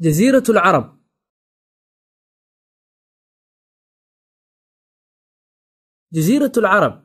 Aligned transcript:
جزيرة 0.00 0.42
العرب 0.48 0.86
جزيرة 6.12 6.52
العرب 6.56 7.02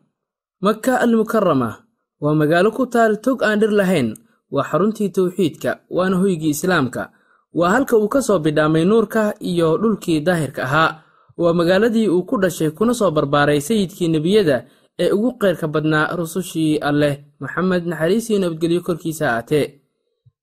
مكة 0.61 1.03
المكرمة 1.03 1.75
waa 2.21 2.37
magaalo 2.37 2.69
ku 2.69 2.85
taal 2.85 3.17
tog 3.17 3.41
aan 3.41 3.57
dhir 3.57 3.73
lahayn 3.73 4.13
waa 4.53 4.61
xaruntii 4.69 5.09
towxiidka 5.09 5.71
waana 5.89 6.17
hoygii 6.21 6.53
islaamka 6.53 7.09
waa 7.59 7.69
halka 7.73 7.97
uu 7.97 8.05
ka 8.13 8.21
soo 8.21 8.37
bidhaamay 8.45 8.85
nuurka 8.85 9.33
iyo 9.41 9.77
dhulkii 9.81 10.19
daahirka 10.21 10.61
ahaa 10.63 10.91
waa 11.41 11.53
magaaladii 11.59 12.07
uu 12.13 12.21
ku 12.29 12.37
dhashay 12.37 12.69
kuna 12.77 12.93
soo 12.93 13.09
barbaaray 13.11 13.61
sayidkii 13.61 14.07
nebiyada 14.13 14.57
ee 15.01 15.09
ugu 15.11 15.31
qeyrka 15.41 15.67
badnaa 15.73 16.13
rusushii 16.19 16.77
alleh 16.89 17.13
maxamed 17.41 17.83
naxariisii 17.89 18.37
nabadgelyo 18.39 18.81
korkiisa 18.85 19.25
aatee 19.35 19.65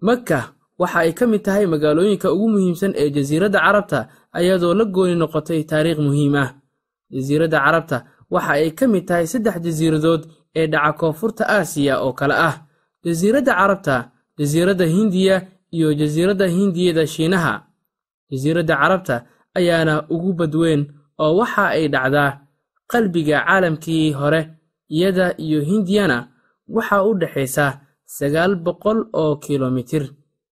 makka 0.06 0.38
waxa 0.83 0.99
ay 1.05 1.11
ka 1.17 1.25
mid 1.31 1.41
tahay 1.45 1.65
magaalooyinka 1.73 2.27
ugu 2.35 2.47
muhiimsan 2.53 2.91
ee 3.01 3.09
jasiiradda 3.15 3.59
carabta 3.65 3.99
ayadoo 4.37 4.73
la 4.79 4.85
gooni 4.95 5.15
noqotay 5.21 5.61
taariikh 5.71 5.99
muhiim 6.07 6.35
ah. 6.43 6.49
Jasiiradda 7.13 7.57
carabta 7.65 7.97
waxa 8.33 8.51
ay 8.59 8.69
ka 8.77 8.85
mid 8.93 9.03
tahay 9.09 9.25
saddex 9.33 9.55
jasiiradood 9.65 10.21
ee 10.59 10.67
dhaca 10.73 10.91
koonfurta 10.99 11.43
aasiya 11.55 11.93
oo 12.05 12.13
kale 12.19 12.35
ah. 12.49 12.55
Jasiiradda 13.05 13.51
carabta 13.59 13.95
jasiiradda 14.39 14.85
hindiya 14.95 15.35
iyo 15.75 15.87
jasiiradda 15.99 16.45
hindiyada 16.57 17.03
shiinaha. 17.13 17.53
Jasiiradda 18.31 18.73
carabta 18.81 19.15
ayaana 19.57 19.93
ugu 20.15 20.31
badweyn 20.39 20.81
oo 21.23 21.33
waxa 21.39 21.63
ay 21.77 21.85
dhacdaa 21.93 22.29
qalbiga 22.91 23.37
caalamkii 23.45 24.11
hore 24.19 24.41
iyada 24.95 25.25
iyo 25.45 25.59
hindiyana 25.69 26.17
waxaa 26.75 27.03
u 27.09 27.13
dhexaysa 27.21 27.65
sagaal 28.17 28.53
boqol 28.65 28.99
oo 29.21 29.35
kilomitir 29.45 30.03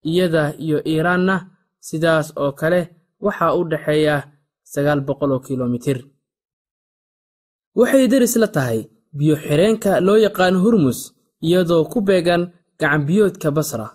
iyada 0.09 0.43
iyo 0.65 0.77
iiraanna 0.91 1.35
sidaas 1.87 2.27
oo 2.41 2.51
kale 2.59 2.81
waxaa 3.25 3.55
u 3.59 3.61
dhexeeya 3.71 4.15
sagaal 4.63 5.01
boqol 5.07 5.31
oo 5.35 5.39
kilomitir. 5.47 5.97
Waxay 7.79 8.07
deris 8.11 8.35
la 8.41 8.47
tahay 8.47 8.79
biyo 9.17 9.35
xireenka 9.43 9.91
loo 10.05 10.17
yaqaan 10.25 10.55
hurmus 10.63 10.99
iyadoo 11.45 11.83
ku 11.91 11.99
beegan 12.07 12.43
gacanbiyoodka 12.79 13.49
basra. 13.57 13.87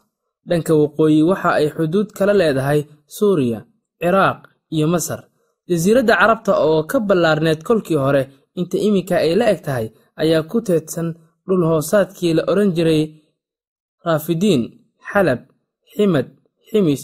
Dhanka 0.49 0.73
waqooyi 0.83 1.23
waxa 1.31 1.51
ay 1.59 1.67
xuduud 1.77 2.09
kala 2.17 2.33
leedahay 2.41 2.81
suuriya 3.17 3.61
ciraaq 4.01 4.39
iyo 4.75 4.87
masar. 4.95 5.21
Jasiiradda 5.69 6.15
carabta 6.21 6.53
oo 6.67 6.83
ka 6.91 6.99
ballaarneed 7.01 7.61
kolkii 7.69 7.97
hore 8.05 8.23
inta 8.59 8.77
iminka 8.87 9.17
ay 9.25 9.33
la 9.41 9.47
eg 9.53 9.61
tahay 9.67 9.87
ayaa 10.21 10.43
ku 10.51 10.61
teedsan 10.67 11.09
dhul 11.47 11.63
hoosaadkii 11.71 12.33
la 12.37 12.43
odhan 12.51 12.71
jiray 12.77 13.03
raafidiin 14.05 14.63
xalab 15.11 15.41
ximad 15.95 16.27
ximis 16.69 17.03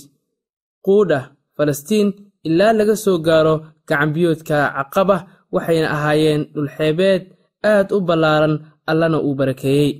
quudha 0.87 1.21
falastiin 1.57 2.09
ilaa 2.49 2.73
laga 2.79 2.95
soo 3.05 3.19
gaaro 3.27 3.55
gacanbiyoodka 3.89 4.57
caqaba 4.77 5.17
waxayna 5.55 5.89
ahaayeen 5.97 6.43
dhulxeebeed 6.55 7.23
aad 7.73 7.89
u 7.97 7.99
ballaaran 8.09 8.55
allana 8.91 9.19
uu 9.27 9.35
barakeeyey. 9.41 9.91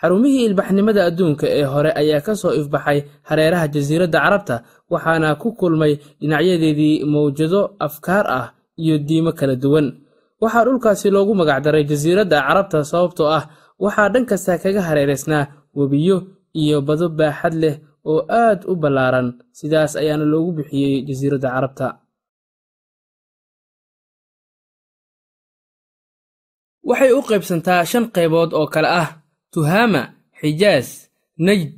Xarumihii 0.00 0.44
ilbaxnimada 0.48 1.00
adduunka 1.08 1.46
ee 1.58 1.64
hore 1.72 1.90
ayaa 2.00 2.20
ka 2.26 2.32
soo 2.40 2.52
ifbaxay 2.60 2.98
hareeraha 3.28 3.66
jasiiradda 3.74 4.18
carabta 4.24 4.56
waxaana 4.92 5.28
ku 5.42 5.48
kulmay 5.60 5.92
dhinacyadeedii 6.20 6.94
mawjado 7.12 7.60
afkaar 7.86 8.26
ah 8.38 8.46
iyo 8.82 8.96
diimo 9.08 9.32
kala 9.38 9.54
duwan. 9.62 9.86
Waxaa 10.42 10.64
dhulkaasi 10.66 11.06
loogu 11.14 11.32
magacdaray 11.40 11.84
jasiiradda 11.90 12.36
carabta 12.46 12.78
sababtoo 12.90 13.28
ah 13.38 13.44
waxaa 13.84 14.08
dhan 14.12 14.24
kasta 14.30 14.52
kaga 14.62 14.82
hareeraysnaa 14.88 15.44
webiyo 15.78 16.16
iyo 16.62 16.76
bado 16.88 17.06
baaxad 17.18 17.54
leh 17.62 17.74
oo 18.10 18.20
aad 18.44 18.60
u 18.70 18.72
ballaaran. 18.82 19.28
Sidaas 19.58 19.92
ayaana 20.00 20.24
loogu 20.32 20.50
bixiyey 20.56 20.94
jasiiradda 21.08 21.48
carabta. 21.54 21.86
Waxay 26.88 27.12
u 27.18 27.20
qaybsantaa 27.28 27.82
shan 27.90 28.04
qaybood 28.14 28.50
oo 28.58 28.66
kale 28.74 28.88
ah. 29.02 29.08
Tuhaama 29.52 30.02
xijaas 30.40 30.88
najd 31.46 31.72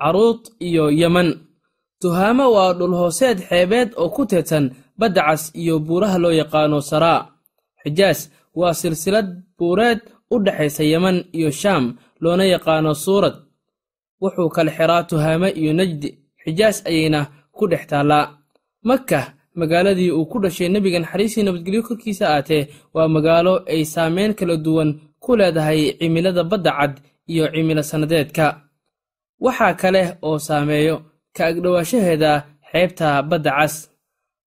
caruud 0.00 0.40
iyo 0.68 0.84
yeman 1.00 1.28
tuhaama 2.02 2.44
waa 2.54 2.72
dhulhooseed 2.78 3.38
xeebeed 3.48 3.90
oo 4.00 4.08
ku 4.14 4.22
teedsan 4.30 4.64
badda 5.00 5.20
cas 5.28 5.42
iyo 5.62 5.74
buuraha 5.86 6.18
loo 6.22 6.34
yaqaano 6.40 6.78
saraa 6.90 7.20
xijaas 7.82 8.20
waa 8.58 8.74
silsilad 8.80 9.28
buureed 9.58 10.00
u 10.34 10.36
dhexaysa 10.44 10.82
yeman 10.92 11.16
iyo 11.38 11.50
shaam 11.60 11.84
loona 12.22 12.44
yaqaano 12.54 12.90
suurad 13.04 13.36
wuxuu 14.22 14.48
kala 14.54 14.70
xiraa 14.76 15.02
tuhaame 15.08 15.48
iyo 15.60 15.72
najdi 15.72 16.08
xijaas 16.42 16.76
ayayna 16.90 17.20
ku 17.56 17.64
dhex 17.70 17.86
taallaa. 17.90 18.24
Makka 18.88 19.20
magaaladii 19.60 20.10
uu 20.16 20.26
ku 20.30 20.36
dhashay 20.42 20.68
nebiga 20.68 20.98
naxariisii 21.00 21.42
nabadgelyo 21.46 21.82
korkiisa 21.82 22.24
aatee 22.34 22.62
waa 22.94 23.08
magaalo 23.08 23.54
ay 23.72 23.82
saameyn 23.84 24.32
kala 24.38 24.56
duwan 24.56 24.90
ku 25.22 25.30
leedahay 25.38 25.80
cimilada 25.98 26.42
badda 26.50 26.70
cad 26.78 26.94
iyo 27.32 27.44
cimilo 27.54 27.82
sannadeedka. 27.90 28.46
Waxaa 29.44 29.74
kale 29.80 30.02
oo 30.22 30.38
saameeyo 30.38 30.96
ka 31.36 31.42
agdhowaashaheeda 31.50 32.30
xeebta 32.70 33.22
badda 33.30 33.50
cas. 33.58 33.74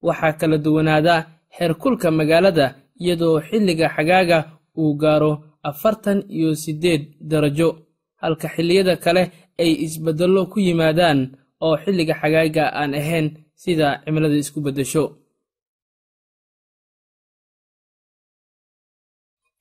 Waxaa 0.07 0.33
kala 0.39 0.57
duwanaada 0.57 1.15
heerkulka 1.55 2.07
magaalada 2.11 2.65
iyadoo 3.01 3.41
xilliga 3.47 3.87
xagaaga 3.95 4.37
uu 4.77 4.93
gaaro 5.01 5.31
afartan 5.69 6.19
iyo 6.37 6.55
siddeed 6.55 7.01
darajo 7.29 7.69
halka 8.21 8.47
xilliyada 8.55 8.95
kale 9.03 9.23
ay 9.63 9.71
isbeddello 9.85 10.41
ku 10.51 10.57
yimaadaan 10.67 11.19
oo 11.65 11.75
xilliga 11.83 12.13
xagaaga 12.21 12.63
aan 12.79 12.91
ahayn 12.99 13.27
sida 13.61 13.87
cimilada 14.03 14.37
isku 14.43 14.59
beddesho. 14.65 15.03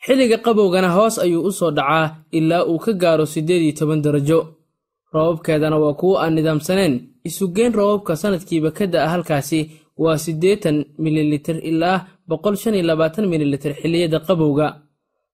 Xilliga 0.04 0.38
qabowgana 0.44 0.90
hoos 0.96 1.14
ayuu 1.24 1.42
u 1.48 1.50
soo 1.58 1.70
dhacaa 1.78 2.06
ilaa 2.38 2.64
uu 2.70 2.78
ka 2.84 2.92
gaaro 3.02 3.24
siddeed 3.34 3.62
iyo 3.64 3.74
toban 3.78 4.00
darajo. 4.04 4.38
Roobabkeedana 5.12 5.76
waa 5.82 5.94
kuwo 6.00 6.14
aan 6.22 6.34
nidaamsanayn. 6.36 6.94
Isugeyn 7.28 7.72
roobabka 7.78 8.12
sannadkiiba 8.20 8.70
ka 8.78 8.84
da'a 8.92 9.08
halkaasi 9.12 9.60
waa 10.02 10.16
siddeetan 10.24 10.76
mililitir 11.02 11.56
ilaa 11.70 11.98
boqol 12.28 12.56
shan 12.62 12.74
iyo 12.76 12.84
labaatan 12.90 13.26
mililitir 13.32 13.72
xilliyada 13.80 14.18
qabowga 14.26 14.66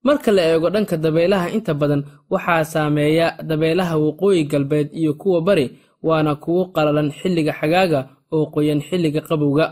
marka 0.07 0.31
la 0.37 0.43
eego 0.53 0.69
dhanka 0.75 0.97
dabeelaha 1.05 1.47
inta 1.57 1.73
badan 1.81 2.03
waxaa 2.33 2.65
saameeya 2.73 3.27
dabeelaha 3.49 3.95
waqooyi 4.05 4.45
galbeed 4.53 4.89
iyo 5.01 5.13
kuwa 5.21 5.41
bari 5.47 5.67
waana 6.03 6.35
kuwo 6.43 6.63
qalalan 6.75 7.09
xilliga 7.19 7.53
xagaaga 7.61 8.01
oo 8.35 8.47
qoyan 8.55 8.81
xilliga 8.89 9.21
qabowga. 9.29 9.67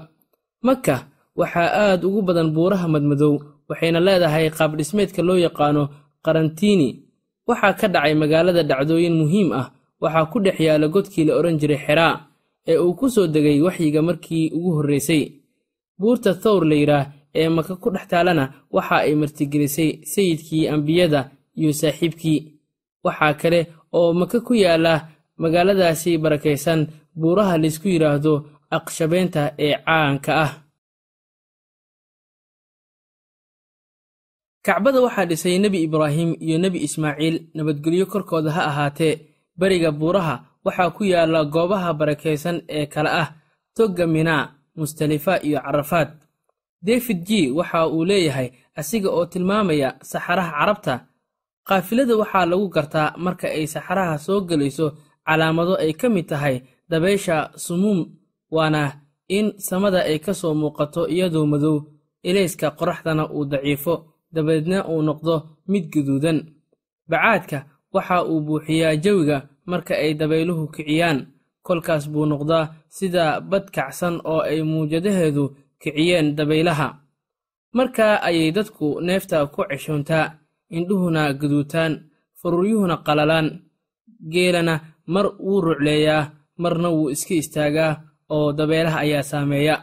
Maka 0.63 0.97
waxaa 1.37 1.69
aad 1.85 2.01
ugu 2.05 2.21
badan 2.23 2.49
buuraha 2.55 2.87
madmadow 2.89 3.35
waxayna 3.69 4.01
leedahay 4.07 4.51
qaabdhismeedka 4.59 5.21
loo 5.29 5.37
yaqaano 5.47 5.83
qarantiini 6.25 6.89
waxaa 7.49 7.73
ka 7.81 7.87
dhacay 7.95 8.15
magaalada 8.15 8.63
dhacdooyin 8.71 9.15
muhiim 9.21 9.49
ah 9.61 9.67
waxaa 10.03 10.27
ku 10.33 10.39
dhex 10.45 10.57
yaalla 10.67 10.89
godkii 10.95 11.25
la 11.29 11.33
odhan 11.39 11.59
jiray 11.61 11.81
xeraa 11.87 12.15
ee 12.71 12.79
uu 12.85 12.95
ku 12.99 13.07
soo 13.15 13.27
degay 13.35 13.59
waxyiga 13.67 14.01
markii 14.09 14.51
ugu 14.57 14.71
horraysay 14.77 15.23
buurta 16.01 16.31
thawr 16.43 16.63
la 16.71 16.75
yidhaah 16.81 17.07
ee 17.41 17.49
maka 17.57 17.77
ku 17.83 17.89
dhex 17.95 18.05
taalana 18.11 18.45
waxa 18.77 18.97
ay 19.07 19.15
martigelisay 19.21 19.91
sayidkii 20.13 20.69
ambiyada 20.75 21.21
iyo 21.61 21.73
saaxiibkii. 21.81 22.39
Waxaa 23.05 23.35
kale 23.41 23.61
oo 23.99 24.13
maka 24.21 24.39
ku 24.47 24.53
yaalla 24.55 24.95
magaaladaasi 25.43 26.19
barakaysan 26.23 26.81
buuraha 27.21 27.55
laysku 27.63 27.89
yidhaahdo 27.89 28.33
aqshabeynta 28.77 29.43
ee 29.67 29.75
caanka 29.87 30.33
ah. 30.45 30.53
Kacbada 34.67 34.99
waxaa 35.07 35.27
dhisay 35.31 35.59
nebi 35.59 35.79
ibraahim 35.87 36.31
iyo 36.47 36.57
nebi 36.59 36.79
ismaaciil. 36.87 37.37
Nabadgelyo 37.57 38.07
korkooda 38.13 38.51
ha 38.57 38.63
ahaatee 38.71 39.15
beriga 39.59 39.91
buuraha 40.01 40.35
waxaa 40.65 40.91
ku 40.97 41.03
yaalla 41.13 41.41
goobaha 41.55 41.91
barakaysan 42.01 42.57
ee 42.79 42.87
kale 42.87 43.11
ah 43.23 43.29
togga 43.77 44.07
minaa 44.07 44.45
mustalifa 44.79 45.35
iyo 45.47 45.59
carafaad 45.67 46.09
david 46.83 47.19
g 47.29 47.31
waxa 47.59 47.81
uu 47.89 48.05
leeyahay 48.11 48.49
asiga 48.81 49.09
oo 49.11 49.27
tilmaamaya 49.27 49.89
saxaraha 50.11 50.53
carabta. 50.59 50.95
Qaafilada 51.69 52.15
waxaa 52.17 52.47
lagu 52.51 52.67
gartaa 52.75 53.15
marka 53.25 53.47
ay 53.57 53.67
saxaraha 53.75 54.19
soo 54.19 54.41
gelayso 54.49 54.87
calaamado 55.27 55.75
ay 55.85 55.93
ka 56.01 56.09
mid 56.15 56.27
tahay 56.31 56.57
dabaysha 56.91 57.37
sumuum 57.65 58.01
waana 58.51 58.83
in 59.29 59.47
samada 59.59 60.01
ay 60.11 60.19
ka 60.19 60.33
soo 60.41 60.55
muuqato 60.61 61.03
iyadoo 61.15 61.47
madow. 61.53 61.77
Ilayska 62.29 62.71
qoraxdana 62.79 63.25
uu 63.35 63.45
daciifo 63.51 63.95
dabadeedna 64.35 64.79
uu 64.93 65.03
noqdo 65.09 65.35
mid 65.71 65.85
guduudan. 65.93 66.39
Bacaadka 67.11 67.59
waxa 67.95 68.17
uu 68.31 68.41
buuxiyaa 68.47 68.97
jawiga 69.05 69.39
marka 69.71 69.95
ay 69.95 70.15
dabayluhu 70.15 70.65
kiciyaan. 70.75 71.19
Kolkaas 71.67 72.05
buu 72.13 72.27
noqdaa 72.27 72.65
sida 72.97 73.41
bad 73.41 73.71
kacsan 73.75 74.15
oo 74.25 74.41
ay 74.51 74.63
muujadaheedu 74.63 75.45
kiciyeen 75.83 76.29
dabaylaha 76.39 76.89
markaa 77.79 78.15
ayay 78.29 78.51
dadku 78.57 78.87
neefta 79.07 79.37
ku 79.55 79.61
ceshoontaa 79.71 80.27
indhuhuna 80.77 81.23
guduutaan 81.41 81.93
faruuryuhuna 82.41 82.97
qalalaan 83.07 83.49
geelana 84.33 84.75
mar 85.15 85.27
wuu 85.47 85.61
rucleeyaa 85.67 86.23
marna 86.63 86.89
wuu 86.97 87.11
iska 87.15 87.35
istaagaa 87.43 87.93
oo 88.37 88.53
dabeelaha 88.59 88.99
ayaa 89.05 89.23
saameeya. 89.31 89.77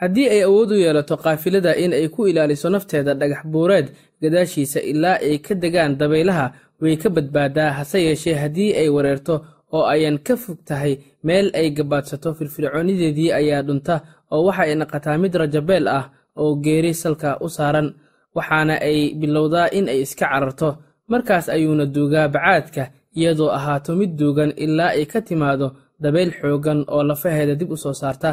Haddii 0.00 0.28
ay 0.34 0.42
awood 0.48 0.70
u 0.72 0.76
yeelato 0.82 1.16
kaafilada 1.24 1.72
in 1.84 1.92
ay 1.92 2.08
ku 2.14 2.20
ilaaliso 2.30 2.68
nafteeda 2.70 3.14
dhagax 3.20 3.42
buureed 3.52 3.86
gadaashiisa 4.22 4.80
ilaa 4.92 5.18
ay 5.28 5.38
ka 5.46 5.54
degaan 5.62 5.92
dabaylaha 6.00 6.46
way 6.80 6.94
ka 7.02 7.08
badbaadaa 7.16 7.70
hase 7.78 7.98
yeeshee 8.06 8.34
haddii 8.42 8.72
ay 8.80 8.88
wareerto 8.96 9.34
oo 9.76 9.84
ayan 9.94 10.18
ka 10.26 10.34
fog 10.42 10.58
tahay 10.68 10.92
meel 11.26 11.46
ay 11.60 11.68
gabaadsato 11.76 12.28
firfircoonideedii 12.38 13.30
ayaa 13.40 13.62
dhunta 13.66 13.94
oo 14.34 14.42
waxa 14.46 14.62
ay 14.66 14.74
naqataa 14.80 15.18
mid 15.22 15.34
rajabeel 15.40 15.86
ah 15.88 16.04
oo 16.40 16.54
geeri 16.64 16.92
salka 17.02 17.30
u 17.44 17.48
saaran 17.56 17.88
waxaana 18.36 18.74
ay 18.88 18.98
bilowdaa 19.20 19.68
in 19.78 19.88
ay 19.92 20.00
iska 20.06 20.26
cararto. 20.30 20.68
Markaas 21.10 21.46
ayuuna 21.54 21.86
duugaa 21.94 22.28
bacaadka 22.34 22.82
iyadoo 23.18 23.50
ahaato 23.58 23.90
mid 24.00 24.12
duugan 24.18 24.52
ilaa 24.64 24.92
ay 24.96 25.04
ka 25.12 25.18
timaado 25.26 25.66
dabayl 26.02 26.30
xooggan 26.40 26.80
oo 26.94 27.02
lafaheeda 27.08 27.54
dib 27.58 27.70
u 27.74 27.76
soo 27.76 27.92
saarta. 28.00 28.30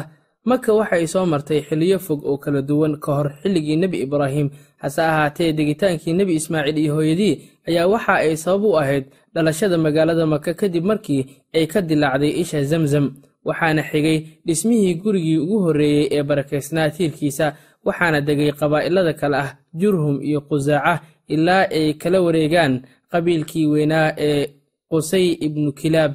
Maka 0.48 0.70
waxay 0.78 1.06
soo 1.12 1.26
martay 1.26 1.60
xilliyo 1.68 1.98
fog 1.98 2.20
oo 2.30 2.36
kala 2.42 2.62
duwan 2.68 2.94
ka 3.02 3.10
hor 3.16 3.28
xilligii 3.42 3.76
nebi 3.82 3.98
ibraahim. 4.06 4.48
Hase 4.82 5.02
ahaatee 5.02 5.52
degitaankii 5.58 6.14
nebi 6.18 6.32
ismaaciil 6.40 6.78
iyo 6.78 6.94
hooyadii 6.94 7.34
ayaa 7.68 7.86
waxa 7.92 8.14
ay 8.22 8.36
sabab 8.36 8.64
u 8.64 8.78
ahayd 8.80 9.04
dhalashada 9.34 9.76
magaalada 9.84 10.24
maka 10.26 10.50
kadib 10.60 10.84
markii 10.90 11.22
ay 11.56 11.66
ka 11.72 11.80
dilaacday 11.88 12.32
isha 12.42 12.58
zamzam 12.70 13.06
waxaana 13.48 13.82
xigay 13.90 14.18
dhismihii 14.46 14.94
gurigii 15.02 15.38
ugu 15.44 15.58
horreeyey 15.64 16.08
ee 16.16 16.22
barakaysnaa 16.22 16.90
tiirkiisa 16.96 17.46
waxaana 17.86 18.20
degay 18.26 18.50
qabaa'ilada 18.60 19.12
kale 19.20 19.36
ah 19.44 19.50
jurhum 19.80 20.16
iyo 20.28 20.40
qusaaca 20.48 20.94
ilaa 21.34 21.64
ay 21.78 21.92
kala 22.02 22.18
wareegaan 22.26 22.74
qabiilkii 23.12 23.66
weynaa 23.72 24.08
ee 24.28 24.42
qusay 24.90 25.26
ibnu 25.46 25.72
kilaab 25.80 26.12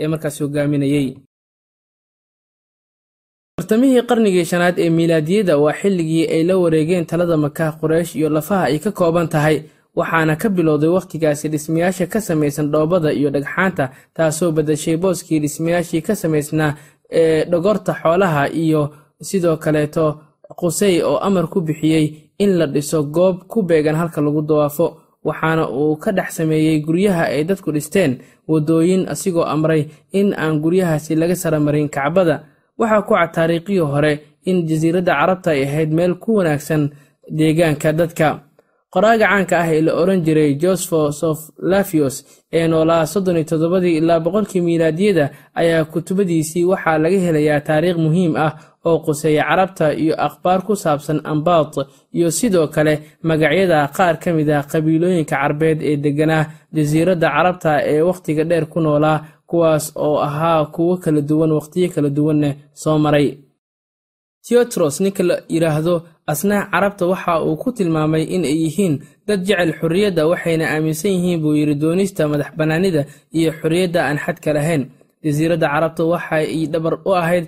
ee 0.00 0.06
markaas 0.12 0.36
hogaaminayey 0.42 1.06
bartamihii 3.58 4.02
qarnigii 4.10 4.44
shanaad 4.50 4.76
ee 4.84 4.90
miilaadiyada 4.96 5.54
waa 5.64 5.72
xilligii 5.80 6.24
ay 6.34 6.42
la 6.48 6.54
wareegeen 6.62 7.06
talada 7.10 7.36
maka 7.36 7.66
quraysh 7.80 8.12
iyo 8.18 8.28
lafaha 8.36 8.64
ay 8.70 8.78
ka 8.84 8.90
kooban 8.98 9.28
tahay 9.34 9.56
waxaana 9.98 10.36
ka 10.36 10.48
bilowday 10.48 10.88
wakhtigaasi 10.96 11.48
dhismayaasha 11.52 12.06
ka 12.12 12.20
samaysan 12.20 12.70
dhoobada 12.72 13.12
iyo 13.12 13.30
dhagxaanta 13.30 13.84
taasoo 14.16 14.50
badashay 14.56 14.96
booskii 14.96 15.38
dhismayaashii 15.44 16.02
ka 16.06 16.14
samaysnaa 16.22 16.74
ee 17.10 17.44
dhogorta 17.50 17.92
xoolaha 18.02 18.48
iyo 18.62 18.82
sidoo 19.28 19.56
kaleeto 19.56 20.04
qusay 20.60 21.02
oo 21.02 21.16
amar 21.26 21.46
ku 21.52 21.60
bixiyey 21.60 22.06
in 22.38 22.50
la 22.58 22.66
dhiso 22.66 23.02
goob 23.16 23.36
ku 23.50 23.62
beegan 23.62 23.96
halka 23.96 24.20
lagu 24.20 24.42
dawaafo 24.42 24.86
waxaana 25.24 25.64
uu 25.70 25.96
ka 25.96 26.12
dhex 26.12 26.28
sameeyey 26.36 26.80
guryaha 26.86 27.24
ay 27.34 27.44
dadku 27.44 27.72
dhisteen 27.72 28.18
waddooyin 28.48 29.08
asigoo 29.12 29.44
amray 29.54 29.82
in 30.12 30.34
aan 30.42 30.60
guryahaasi 30.60 31.14
laga 31.16 31.36
saramarin 31.36 31.88
kacbada. 31.88 32.36
Waxaa 32.78 33.02
ku 33.06 33.14
cad 33.14 33.32
taariikhii 33.36 33.78
hore 33.78 34.12
in 34.44 34.66
jasiiradda 34.68 35.12
carabta 35.20 35.50
ay 35.50 35.62
ahayd 35.64 35.90
meel 35.96 36.14
ku 36.22 36.30
wanaagsan 36.38 36.82
deegaanka 37.38 37.92
dadka 37.92 38.26
qoraaga 38.94 39.26
caanka 39.30 39.54
ah 39.62 39.68
ee 39.74 39.80
la 39.86 39.92
oran 40.02 40.20
jiray 40.26 40.50
josepho 40.62 41.00
soflafios 41.20 42.16
ee 42.58 42.66
noolaa 42.72 43.06
soddon 43.12 43.36
iyo 43.38 43.46
toddobadii 43.50 43.96
ilaa 44.00 44.20
boqolkii 44.24 44.60
miilaadiyada 44.66 45.24
ayaa 45.60 45.84
kutubadiisii 45.92 46.64
waxaa 46.72 46.98
laga 47.04 47.18
helayaa 47.26 47.60
taariikh 47.68 47.98
muhiim 48.06 48.32
ah 48.46 48.50
oo 48.88 48.98
quseeya 49.04 49.42
carabta 49.48 49.86
iyo 50.02 50.14
akhbaar 50.26 50.60
ku 50.66 50.72
saabsan 50.82 51.18
ambaad 51.32 51.72
iyo 52.18 52.28
sidoo 52.38 52.66
kale 52.74 52.94
magacyada 53.28 53.78
qaar 53.96 54.14
ka 54.22 54.28
mid 54.36 54.48
ah 54.58 54.62
qabiilooyinka 54.72 55.36
carbeed 55.36 55.78
ee 55.90 55.96
degganaa 56.04 56.42
jasiiradda 56.76 57.28
carabta 57.36 57.70
ee 57.92 58.00
wakhtiga 58.08 58.42
dheer 58.50 58.66
ku 58.72 58.78
noolaa 58.86 59.18
kuwaas 59.50 59.84
oo 60.06 60.16
ahaa 60.28 60.60
kuwo 60.74 60.94
kala 61.02 61.20
duwan 61.28 61.52
wakhtiyo 61.58 61.88
kala 61.94 62.08
duwanna 62.16 62.48
soo 62.82 62.98
maray. 63.04 63.28
Teotros 64.46 65.00
ninka 65.00 65.22
la 65.28 65.36
yidhaahdo 65.54 65.94
asnaa 66.32 66.62
carabta 66.72 67.04
waxa 67.12 67.32
uu 67.46 67.56
ku 67.62 67.68
tilmaamay 67.76 68.22
in 68.34 68.44
ay 68.50 68.56
yihiin 68.64 68.94
dad 69.28 69.40
jecel 69.48 69.72
xorriyadda 69.80 70.22
waxayna 70.30 70.64
aaminsan 70.74 71.10
yihiin 71.16 71.40
buu 71.42 71.54
yidhi 71.58 71.74
doonista 71.82 72.22
madax 72.32 72.50
bannaanida 72.58 73.02
iyo 73.38 73.50
xorriyadda 73.60 74.00
aan 74.08 74.18
xadka 74.24 74.50
lahayn. 74.56 74.82
Jasiiradda 75.24 75.66
carabta 75.74 76.02
waxa 76.12 76.34
ay 76.36 76.66
dhabar 76.72 76.94
u 77.08 77.10
ahayd 77.20 77.46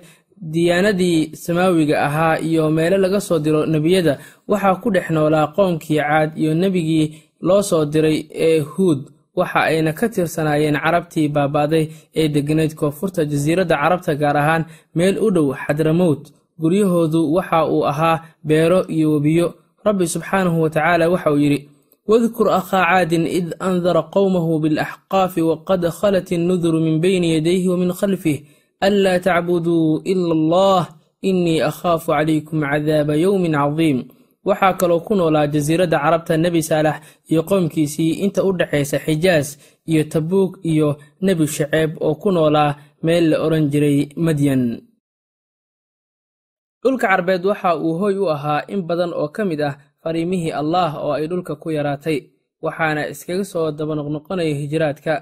diyaanadii 0.53 1.19
samaawiga 1.43 1.95
ahaa 2.07 2.39
iyo 2.39 2.63
meelo 2.71 2.97
laga 2.97 3.19
soo 3.27 3.39
diro 3.39 3.65
nebiyada. 3.65 4.13
Waxaa 4.47 4.75
ku 4.81 4.89
dhex 4.95 5.09
noolaa 5.15 5.47
qoomkii 5.55 5.99
caad 6.01 6.29
iyo 6.41 6.53
nebigii 6.53 7.05
loo 7.47 7.61
soo 7.69 7.85
diray 7.85 8.17
ee 8.47 8.59
huud. 8.59 8.99
Waxa 9.35 9.59
ayna 9.69 9.93
ka 9.93 10.05
tirsanaayeen 10.09 10.77
carabtii 10.83 11.27
baabaaday 11.35 11.83
ee 12.15 12.27
degganayd 12.35 12.73
koonfurta 12.79 13.25
jasiiradda 13.31 13.75
carabta 13.81 14.15
gaar 14.21 14.37
ahaan 14.37 14.63
meel 14.95 15.15
u 15.25 15.31
dhow 15.35 15.47
xadramowt 15.63 16.23
guryahoodu 16.59 17.33
waxa 17.33 17.65
uu 17.67 17.85
ahaa 17.87 18.21
beero 18.43 18.79
iyo 18.87 19.11
webiyo. 19.13 19.53
Rabbi 19.85 20.07
subxaanahu 20.07 20.61
wa 20.61 20.69
tacaala 20.69 21.09
waxa 21.09 21.31
uu 21.33 21.37
yidhi 21.39 21.69
wadkur 22.07 22.47
akhaa 22.59 22.85
caadin 22.85 23.27
id 23.27 23.47
andara 23.59 24.01
qowmahu 24.13 24.59
bilaxqaafi 24.63 25.41
waqad 25.41 25.83
khalat 25.99 26.31
innuduru 26.31 26.79
min 26.81 26.99
bayni 27.01 27.33
yadayhi 27.35 27.67
wa 27.71 27.77
min 27.77 27.91
khalfih 27.99 28.37
anlaa 28.81 29.19
tacbuduu 29.19 30.01
ila 30.11 30.33
allah 30.37 30.81
innii 31.21 31.61
akhaafu 31.69 32.07
calaykum 32.11 32.59
cadaaba 32.71 33.13
yowmin 33.15 33.51
cadiim. 33.55 33.99
Waxaa 34.47 34.73
kaloo 34.79 34.99
ku 35.03 35.15
noolaa 35.15 35.47
jasiiradda 35.53 35.99
carabta 35.99 36.37
nebi 36.37 36.61
saalax 36.63 36.97
iyo 37.31 37.43
qoomkiisii 37.43 38.11
inta 38.23 38.43
u 38.47 38.51
dhexaysa 38.55 38.97
xijaas 39.05 39.47
iyo 39.91 40.03
tabuug 40.03 40.51
iyo 40.63 40.95
nebi 41.21 41.47
shaceeb 41.47 41.91
oo 41.99 42.15
ku 42.15 42.31
noolaa 42.31 42.75
meel 43.03 43.25
la 43.29 43.37
odhan 43.45 43.67
jiray 43.71 43.99
madyan 44.15 44.79
dhulka 46.83 47.07
carbeed 47.07 47.43
waxa 47.45 47.69
uu 47.77 47.93
hoy 48.01 48.15
u 48.23 48.25
ahaa 48.35 48.61
in 48.73 48.81
badan 48.87 49.11
oo 49.13 49.27
ka 49.35 49.45
mid 49.45 49.61
ah 49.61 49.75
fariimihii 50.03 50.51
allaah 50.61 50.91
oo 51.03 51.11
ay 51.17 51.27
dhulka 51.27 51.55
ku 51.61 51.69
yaraatay 51.77 52.17
waxaana 52.65 53.01
iskaga 53.11 53.43
soo 53.51 53.71
dabanoqnoqonaya 53.71 54.53
hijraadka. 54.61 55.13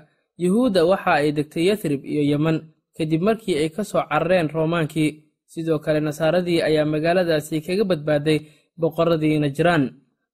Yuhuudda 0.44 0.82
waxa 0.92 1.12
ay 1.22 1.32
degtay 1.32 1.66
yathrib 1.70 2.02
iyo 2.06 2.22
yeman 2.32 2.58
kadib 2.98 3.22
markii 3.28 3.56
ay 3.62 3.70
ka 3.76 3.84
soo 3.84 4.04
carareen 4.10 4.48
roomaankii 4.56 5.10
sidoo 5.52 5.80
kale 5.80 6.00
nasaaradii 6.00 6.62
ayaa 6.68 6.86
magaaladaasi 6.86 7.62
kaga 7.66 7.84
badbaaday 7.90 8.40
boqorradii 8.80 9.40
najraan. 9.40 9.84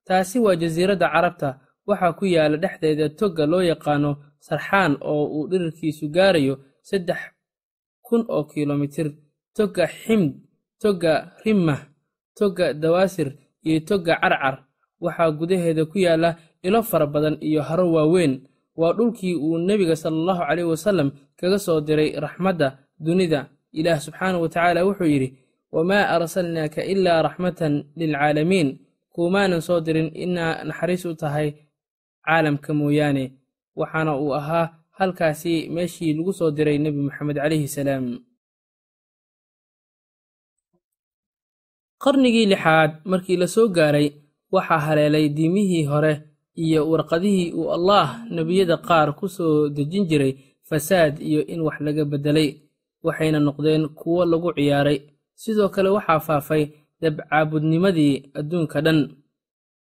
Taasi 0.08 0.40
waa 0.40 0.56
jasiiradda 0.62 1.08
carabta 1.14 1.50
waxaa 1.88 2.14
ku 2.18 2.26
yaalla 2.26 2.58
dhexdeeda 2.58 3.10
togga 3.20 3.46
loo 3.46 3.62
yaqaano 3.72 4.12
sarxaan 4.48 4.98
oo 5.02 5.26
uu 5.36 5.48
dhirirkiisu 5.52 6.06
gaarayo 6.16 6.56
saddex 6.90 7.20
kun 8.02 8.26
oo 8.36 8.44
kilomitir 8.50 9.08
togga 9.58 9.86
ximd 9.88 10.34
togga 10.82 11.14
rimmah 11.46 11.80
togga 12.38 12.74
dawaasir 12.74 13.30
iyo 13.68 13.80
togga 13.90 14.14
carcar 14.22 14.56
waxaa 15.04 15.32
gudaheeda 15.40 15.86
ku 15.86 15.98
yaalla 16.00 16.30
ilo 16.64 16.80
fara 16.84 17.06
badan 17.14 17.38
iyo 17.42 17.62
haro 17.62 17.92
waaweyn. 17.94 18.42
Waa 18.76 18.94
dhulkii 18.94 19.36
uu 19.36 19.58
nebiga 19.58 19.96
sala 19.96 20.16
allahu 20.16 20.42
caleyh 20.48 20.68
wasallam 20.70 21.10
kaga 21.40 21.58
soo 21.60 21.82
diray 21.82 22.16
raxmadda 22.20 22.68
dunida. 23.00 23.50
Ilaah 23.74 24.00
subxaanahu 24.00 24.42
wa 24.44 24.50
tacaala 24.50 24.86
wuxuu 24.88 25.06
yidhi 25.12 25.30
wamaa 25.72 26.08
arsalnaaka 26.16 26.82
ilaa 26.84 27.22
raxmatan 27.22 27.74
lilcaalamiin 28.00 28.70
kuumaanan 29.14 29.62
soo 29.62 29.80
dirin 29.86 30.10
inaa 30.16 30.64
naxariis 30.64 31.06
u 31.06 31.14
tahay 31.16 31.48
caalamka 32.26 32.74
mooyaane. 32.74 33.26
Waxaana 33.76 34.16
uu 34.18 34.34
ahaa 34.40 34.70
halkaasi 34.98 35.70
meeshii 35.70 36.14
lagu 36.14 36.34
soo 36.34 36.52
diray 36.52 36.78
nebi 36.78 37.00
moxamed 37.08 37.36
calayhi 37.38 37.68
salaam 37.68 38.20
qarnigii 42.04 42.46
lixaad 42.52 42.92
markii 43.12 43.38
la 43.42 43.48
soo 43.48 43.68
gaaray 43.76 44.08
waxaa 44.54 44.80
haleelay 44.86 45.26
diimihii 45.38 45.84
hore 45.92 46.14
iyo 46.64 46.82
warqadihii 46.92 47.52
uu 47.60 47.70
allaah 47.78 48.10
nebiyada 48.36 48.78
qaar 48.88 49.10
ku 49.20 49.26
soo 49.36 49.70
dejin 49.76 50.06
jiray 50.10 50.34
fasaad 50.70 51.14
iyo 51.30 51.42
in 51.54 51.62
wax 51.66 51.78
laga 51.86 52.04
beddelay 52.12 52.50
waxayna 53.06 53.40
noqdeen 53.40 53.84
kuwo 54.00 54.26
lagu 54.26 54.50
ciyaaray. 54.58 54.98
Sidoo 55.42 55.70
kale 55.74 55.90
waxaa 55.90 56.20
faafay 56.28 56.64
dabcaabudnimadii 57.02 58.14
adduunka 58.40 58.82
dhan. 58.86 59.00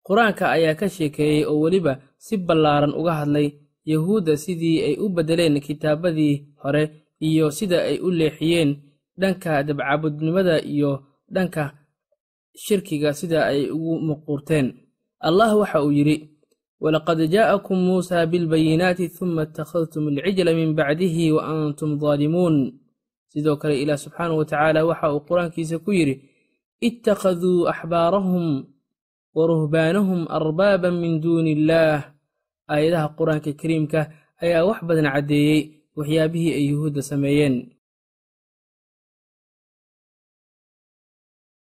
Qur'aanka 0.07 0.45
ayaa 0.55 0.75
ka 0.79 0.87
sheekeeyey 0.89 1.45
oo 1.45 1.59
weliba 1.63 1.93
si 2.17 2.37
ballaaran 2.37 2.93
uga 2.99 3.13
hadlay 3.19 3.47
yahuudda 3.85 4.37
sidii 4.37 4.77
ay 4.87 4.95
u 5.03 5.09
beddeleen 5.09 5.59
kitaabadii 5.61 6.35
hore 6.63 6.83
iyo 7.19 7.51
sida 7.51 7.77
ay 7.89 7.97
u 7.99 8.11
leexiyeen 8.11 8.71
dhanka 9.21 9.63
dabcaabudnimada 9.67 10.55
iyo 10.61 10.91
dhanka 11.33 11.63
shirkiga 12.63 13.09
sida 13.19 13.39
ay 13.51 13.69
ugu 13.75 13.93
muquurteen 14.07 14.67
allah 15.27 15.49
waxa 15.61 15.77
uu 15.85 15.93
yidhi 15.97 16.15
walaqad 16.83 17.19
jaa'akum 17.33 17.77
muusaa 17.87 18.25
bilbayinaati 18.31 19.05
huma 19.17 19.43
ittakhadtum 19.47 20.03
alcijla 20.13 20.51
min 20.59 20.69
bacdihi 20.77 21.25
wa 21.35 21.41
antum 21.53 21.91
daalimuun 22.01 22.55
sidoo 23.31 23.55
kale 23.61 23.75
ilaah 23.81 23.97
subxaanahu 24.03 24.39
wa 24.41 24.45
tacaala 24.49 24.79
waxa 24.89 25.07
uu 25.13 25.21
qur'aankiisa 25.29 25.75
ku 25.85 25.91
yidhi 25.99 26.15
ittakhaduu 26.87 27.67
axbaarahum 27.71 28.45
wa 29.37 29.43
ruhbaanahum 29.51 30.19
arbaaban 30.37 30.95
min 31.01 31.13
duuni 31.23 31.51
illaah 31.57 31.99
aayadaha 32.73 33.07
qur'aanka 33.17 33.51
kariimka 33.59 33.99
ayaa 34.43 34.65
wax 34.69 34.79
badan 34.87 35.09
caddeeyey 35.13 35.59
waxyaabihii 35.97 36.53
ay 36.57 36.65
yuhuudda 36.71 37.01
sameeyeen 37.01 37.55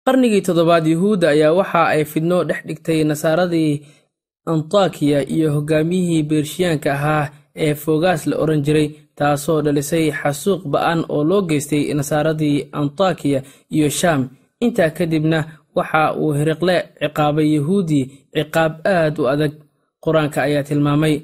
qarnigii 0.08 0.42
toddobaad 0.48 0.86
yuhuudda 0.94 1.28
ayaa 1.36 1.54
waxa 1.60 1.82
ay 1.94 2.04
fidno 2.12 2.38
dhex 2.50 2.62
dhigtay 2.68 3.00
nasaaradii 3.04 3.74
antakiya 4.52 5.20
iyo 5.36 5.52
hogaamiyihii 5.56 6.24
beershiyaanka 6.30 6.94
ahaa 6.94 7.30
ee 7.66 7.74
fogaas 7.84 8.28
la 8.28 8.36
odhan 8.44 8.62
jiray 8.66 8.88
taasoo 9.20 9.62
dhalisay 9.66 10.06
xasuuq 10.20 10.62
ba'an 10.74 11.00
oo 11.10 11.24
loo 11.30 11.42
geystay 11.50 11.94
nasaaradii 11.94 12.58
antakiya 12.80 13.40
iyo 13.76 13.90
shaam. 13.90 14.22
Intaa 14.66 14.90
kadibna 14.98 15.40
waxa 15.76 16.14
uu 16.22 16.32
hiriqle 16.38 16.76
ciqaabay 17.00 17.48
yuhuudii 17.56 18.06
ciqaab 18.36 18.74
aad 18.96 19.16
u 19.22 19.28
adag 19.34 19.54
qur'aanka 20.04 20.40
ayaa 20.48 20.64
tilmaamay 20.64 21.16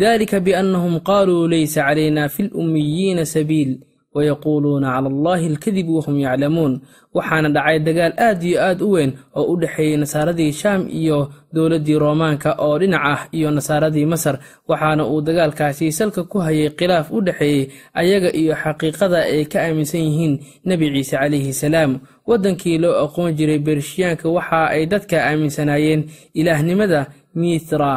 dalika 0.00 0.40
biannahum 0.40 0.94
qaaluu 1.08 1.48
laysa 1.52 1.80
calayna 1.86 2.28
fi 2.34 2.42
lummiyiina 2.54 3.24
sabiil 3.34 3.70
wayaquuluuna 4.14 4.88
cala 4.94 5.08
allahi 5.14 5.46
alkadib 5.52 5.88
wahum 5.96 6.16
yaclamuun 6.24 6.80
waxaana 7.14 7.48
dhacay 7.54 7.78
dagaal 7.86 8.12
aad 8.26 8.42
iyo 8.44 8.58
aad 8.68 8.78
u 8.82 8.90
weyn 8.94 9.10
oo 9.38 9.44
u 9.52 9.56
dhexeeyey 9.60 9.96
nasaaradii 10.02 10.52
shaam 10.52 10.80
iyo 11.00 11.18
dowladdii 11.54 11.98
roomaanka 12.04 12.50
oo 12.64 12.78
dhinac 12.80 13.02
ah 13.12 13.20
iyo 13.32 13.50
nasaaradii 13.50 14.06
masar 14.12 14.36
waxaana 14.68 15.02
uu 15.06 15.20
dagaalkaasi 15.26 15.92
salka 15.92 16.22
ku 16.24 16.38
hayay 16.44 16.70
khilaaf 16.78 17.06
u 17.12 17.20
dhexeeyey 17.26 17.68
ayaga 18.00 18.30
iyo 18.40 18.54
xaqiiqada 18.62 19.18
ay 19.32 19.44
ka 19.52 19.58
aaminsan 19.64 20.00
yihiin 20.06 20.34
nebi 20.64 20.86
ciise 20.94 21.16
calayhi 21.16 21.52
salaam 21.52 21.92
waddankii 22.28 22.78
loo 22.82 22.94
aqoon 23.04 23.32
jiray 23.38 23.58
bershiyaanka 23.66 24.28
waxa 24.36 24.60
ay 24.74 24.82
dadka 24.92 25.16
aaminsanaayeen 25.28 26.00
ilaahnimada 26.40 27.00
mithra 27.34 27.92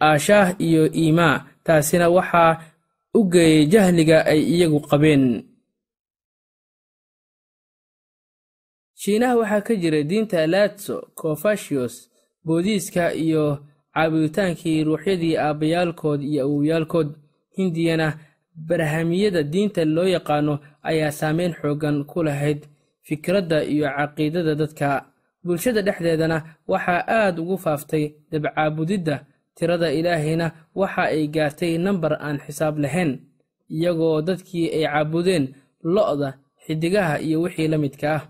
aashaah 0.00 0.48
iyo 0.66 0.82
iimaa 0.92 1.36
taasina 1.66 2.08
waxaa 2.16 2.52
u 3.14 3.20
geeyey 3.32 3.66
jahliga 3.72 4.18
ay 4.32 4.40
iyagu 4.54 4.80
qabeen 4.90 5.24
shiinaha 9.04 9.36
waxaa 9.36 9.60
ka 9.60 9.74
jira 9.76 10.02
diinta 10.02 10.46
latso 10.46 10.94
cofasios 11.14 11.94
boodiiska 12.44 13.12
iyo 13.14 13.58
caabuditaankii 13.94 14.84
ruuxyadii 14.84 15.36
aabbayaalkood 15.36 16.22
iyo 16.22 16.42
awowyaalkood 16.44 17.08
hindiyana 17.56 18.18
barhamiyada 18.68 19.42
diinta 19.42 19.84
loo 19.84 20.08
yaqaano 20.16 20.54
ayaa 20.82 21.10
saameyn 21.12 21.52
xooggan 21.60 22.04
ku 22.04 22.22
lahayd 22.22 22.60
fikradda 23.02 23.64
iyo 23.64 23.86
caqiidada 23.96 24.54
dadka. 24.54 25.04
Bulshada 25.44 25.82
dhexdeedana 25.82 26.38
waxaa 26.68 27.04
aad 27.08 27.38
ugu 27.38 27.58
faaftay 27.58 28.04
dabcaabudidda 28.32 29.24
tirada 29.54 29.92
ilaahayna 29.92 30.46
waxa 30.74 31.02
ay 31.02 31.28
gaartay 31.28 31.78
nambar 31.78 32.12
aan 32.20 32.38
xisaab 32.38 32.78
lahayn 32.78 33.20
iyagoo 33.70 34.22
dadkii 34.22 34.70
ay 34.76 34.84
caabudeen 34.88 35.54
lo'da 35.82 36.38
xidigaha 36.66 37.20
iyo 37.20 37.42
wixii 37.42 37.68
la 37.68 37.78
midka 37.78 38.14
ah 38.16 38.22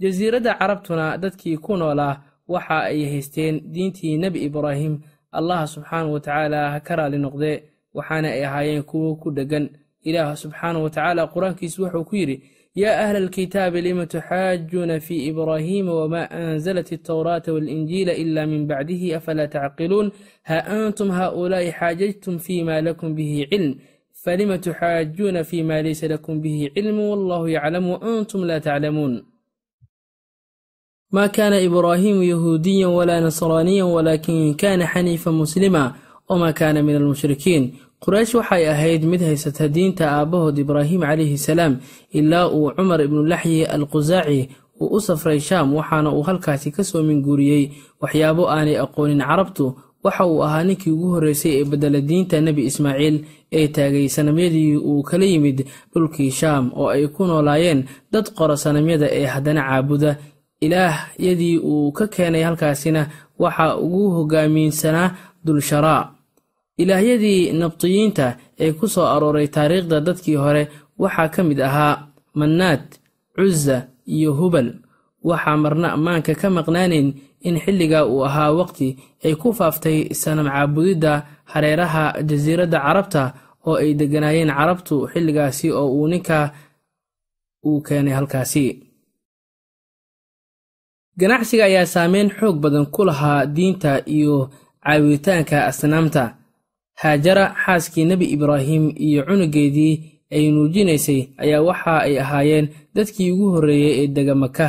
jasiiradda 0.00 0.54
carabtuna 0.60 1.18
dadkii 1.18 1.56
ku 1.56 1.76
noolaa 1.76 2.20
waxa 2.48 2.78
ay 2.90 3.04
haysteen 3.04 3.54
diintii 3.72 4.18
nebi 4.18 4.44
ibraahim. 4.48 5.00
Allah 5.32 5.66
subxaana 5.66 6.08
wa 6.08 6.20
tacaala 6.20 6.70
ha 6.70 6.80
ka 6.80 6.96
raali 6.96 7.18
noqdee 7.18 7.62
waxaana 7.94 8.28
ay 8.28 8.44
ahaayeen 8.44 8.82
kuwo 8.82 9.16
ku 9.16 9.30
dheggan 9.30 9.68
ilaah 10.08 10.36
subxaana 10.36 10.78
wa 10.78 10.90
tacaala 10.90 11.26
qur'aankiisu 11.34 11.82
wuxuu 11.82 12.04
ku 12.04 12.16
yidhi 12.16 12.42
yaa 12.74 13.00
ahla 13.04 13.18
alkitaabi 13.18 13.80
lima 13.80 14.06
tuxaajuuna 14.06 15.00
fii 15.00 15.26
ibraahiima 15.30 15.92
wamaa 15.94 16.30
anzalat 16.30 16.92
altawraata 16.92 17.52
waalinjiila 17.52 18.12
ila 18.14 18.46
min 18.46 18.66
bacdihi 18.66 19.14
afalaa 19.14 19.46
tacqiluun? 19.48 20.10
Ha 20.42 20.64
antum 20.64 21.10
haaulaa'i 21.10 21.72
xaajajtum 21.72 22.38
fima 22.38 22.80
lakum 22.80 23.14
bihi 23.14 23.46
cilm. 23.50 23.74
Falima 24.24 24.58
tuxaajuuna 24.58 25.44
fima 25.44 25.82
laysa 25.82 26.08
lakum 26.08 26.40
bihi 26.40 26.70
cilmu 26.74 27.10
wallahu 27.10 27.48
yaclamu 27.48 27.92
waantum 27.92 28.44
laa 28.44 28.60
taclamuun 28.60 29.22
ما 31.11 31.27
كان 31.27 31.53
إبراهيم 31.53 32.23
يهوديا 32.23 32.87
ولا 32.87 33.19
نصرانيا 33.19 33.83
ولكن 33.83 34.53
كان 34.53 34.85
حنيفا 34.85 35.31
مسلما 35.31 35.93
وما 36.29 36.51
كان 36.51 36.85
من 36.85 36.95
المشركين 36.95 37.73
quraysh 38.05 38.33
waxay 38.39 38.65
ahayd 38.73 39.03
mid 39.05 39.21
haysata 39.21 39.67
diinta 39.69 40.09
aabbahood 40.11 40.57
ibraahim 40.57 41.01
calayhi 41.05 41.37
salaam 41.37 41.73
ilaa 42.09 42.47
uu 42.49 42.71
cumar 42.77 42.97
ibnulaxyi 43.05 43.65
al 43.75 43.85
qusaaci 43.85 44.49
uu 44.81 44.87
u 44.97 44.99
safray 45.07 45.39
shaam 45.39 45.67
waxaana 45.77 46.09
uu 46.15 46.23
halkaasi 46.27 46.71
ka 46.75 46.81
soo 46.83 47.03
minguuriyey 47.09 47.63
waxyaabo 48.01 48.43
aanay 48.49 48.77
aqoonin 48.85 49.21
carabtu 49.29 49.65
waxa 50.03 50.25
uu 50.25 50.41
ahaa 50.43 50.63
ninkii 50.67 50.91
ugu 50.95 51.07
horreysay 51.13 51.51
ee 51.61 51.65
beddela 51.71 52.01
diinta 52.09 52.41
nebi 52.41 52.61
ismaaciil 52.71 53.15
ee 53.59 53.67
taagay 53.75 54.07
sanamyadii 54.15 54.77
uu 54.89 55.03
kala 55.09 55.25
yimid 55.25 55.57
dhulkii 55.93 56.31
shaam 56.39 56.63
oo 56.79 56.87
ay 56.95 57.05
ku 57.15 57.21
noolaayeen 57.29 57.79
dad 58.13 58.25
qora 58.37 58.57
sanamyada 58.57 59.07
ee 59.19 59.25
haddana 59.33 59.61
caabuda 59.69 60.11
ilaahyadii 60.60 61.58
uu 61.58 61.92
ka 61.92 62.06
keenay 62.14 62.42
halkaasina 62.42 63.02
waxa 63.38 63.76
ugu 63.76 64.10
hogaamiinsanaa 64.10 65.10
dulsharaa 65.44 66.02
ilaahyadii 66.82 67.52
nabtiyiinta 67.52 68.36
ee 68.58 68.72
ku 68.72 68.88
soo 68.88 69.06
arooray 69.14 69.48
taariikhda 69.48 70.00
dadkii 70.00 70.34
hore 70.44 70.62
waxaa 70.98 71.28
ka 71.28 71.42
mid 71.44 71.60
ahaa 71.60 72.06
mannaad 72.34 72.82
cuza 73.36 73.86
iyo 74.06 74.32
hubal. 74.32 74.68
Waxaa 75.24 75.56
marna 75.56 75.92
ammaanka 75.92 76.34
ka 76.34 76.50
maqnaanayn 76.50 77.08
in 77.40 77.56
xilligaa 77.64 78.04
uu 78.06 78.24
ahaa 78.28 78.52
waqti 78.60 78.88
ay 79.24 79.34
ku 79.34 79.52
faaftay 79.58 79.98
sanam 80.14 80.46
caabudidda 80.46 81.12
hareeraha 81.52 82.22
jasiiradda 82.28 82.78
carabta 82.86 83.22
oo 83.66 83.74
ay 83.82 83.94
degganaayeen 83.94 84.50
carabtu 84.58 85.08
xilligaasi 85.12 85.66
oo 85.72 85.88
uu 85.96 86.06
ninka 86.08 86.38
uu 87.66 87.80
keenay 87.86 88.14
halkaasi 88.18 88.64
ganacsiga 91.18 91.64
ayaa 91.64 91.86
saameyn 91.86 92.30
xoog 92.38 92.56
badan 92.60 92.86
ku 92.94 93.04
lahaa 93.08 93.46
diinta 93.46 94.02
iyo 94.06 94.50
caawitaanka 94.84 95.66
asnaamta. 95.70 96.24
Haajara 97.00 97.54
xaaskii 97.64 98.04
nebi 98.04 98.26
ibraahim 98.36 98.84
iyo 98.96 99.22
cunugeedii 99.28 99.94
ay 100.32 100.50
nuujinaysay 100.50 101.20
ayaa 101.42 101.62
waxa 101.68 101.94
ay 102.06 102.18
ahaayeen 102.20 102.66
dadkii 102.94 103.30
ugu 103.32 103.46
horreeyey 103.54 103.94
ee 104.04 104.06
dega 104.16 104.34
maka 104.34 104.66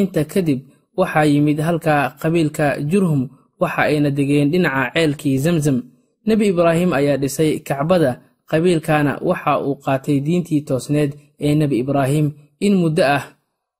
inta 0.00 0.24
kadib 0.24 0.60
waxaa 0.96 1.24
yimid 1.24 1.58
halka 1.60 1.94
qabiilka 2.20 2.80
jurhum 2.90 3.28
waxa 3.60 3.82
ayna 3.82 4.10
degeen 4.10 4.50
dhinaca 4.52 4.92
ceelkii 4.94 5.38
zamzam. 5.38 5.78
Nebi 6.26 6.46
ibraahim 6.52 6.92
ayaa 6.92 7.16
dhisay 7.16 7.58
kacbada 7.60 8.20
qabiilkana 8.50 9.18
waxa 9.28 9.52
uu 9.64 9.74
qaatay 9.84 10.20
diintii 10.20 10.60
toosneed 10.68 11.12
ee 11.40 11.54
nebi 11.54 11.78
ibraahim. 11.78 12.32
In 12.60 12.74
muddo 12.76 13.02
ah 13.04 13.24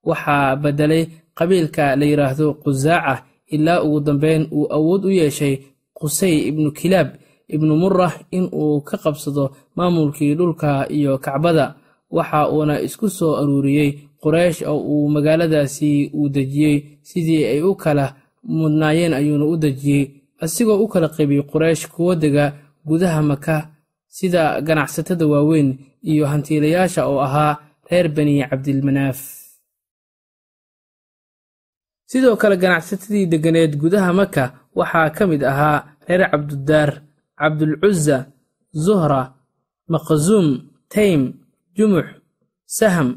waxaa 0.05 0.57
beddelay 0.57 1.05
qabiilka 1.39 1.97
la 1.97 2.05
yidhaahdo 2.07 2.55
qusaaca 2.63 3.25
ilaa 3.55 3.83
ugu 3.83 4.01
dambeyn 4.01 4.43
uu 4.53 4.67
awood 4.77 5.05
u 5.05 5.11
yeeshay 5.11 5.55
qusay 5.99 6.35
ibnu 6.51 6.71
kilaab 6.73 7.09
ibnu 7.49 7.77
murah 7.77 8.15
in 8.31 8.49
uu 8.53 8.81
ka 8.81 8.97
qabsado 8.99 9.45
maamulkii 9.77 10.35
dhulka 10.35 10.87
iyo 10.89 11.19
kacbada. 11.19 11.75
Waxa 12.11 12.49
uuna 12.51 12.81
isku 12.81 13.11
soo 13.11 13.37
aruuriyey 13.41 13.91
quraysh 14.23 14.63
oo 14.67 14.79
uu 14.93 15.09
magaaladaasi 15.09 16.11
uu 16.15 16.29
dejiyey 16.29 16.83
sidii 17.03 17.45
ay 17.45 17.63
u 17.63 17.75
kala 17.75 18.15
mudnaayeen 18.43 19.15
ayuuna 19.15 19.45
u 19.47 19.57
dejiyey. 19.57 20.11
Asigoo 20.41 20.79
u 20.85 20.89
kala 20.89 21.09
qaybiyey 21.09 21.43
quraysh 21.53 21.87
kuwa 21.89 22.17
dega 22.17 22.53
gudaha 22.87 23.23
maka 23.23 23.69
sida 24.09 24.61
ganacsatada 24.61 25.27
waaweyn 25.27 25.79
iyo 26.03 26.27
hantiilayaasha 26.27 27.07
oo 27.07 27.21
ahaa 27.21 27.59
reer 27.91 28.09
bani 28.09 28.43
cabdilmanaaf 28.51 29.19
sidoo 32.11 32.37
kale 32.41 32.57
ganacsatadii 32.63 33.27
degganeed 33.33 33.73
gudaha 33.83 34.11
maka 34.21 34.45
waxaa 34.79 35.09
ka 35.17 35.23
mid 35.31 35.43
ahaa 35.53 35.79
reer 36.09 36.23
cabdudaar 36.33 36.91
cabdulcuza 37.41 38.17
zuhra 38.85 39.23
maqsuum 39.93 40.47
taym 40.93 41.23
jumux 41.77 42.07
saham 42.79 43.09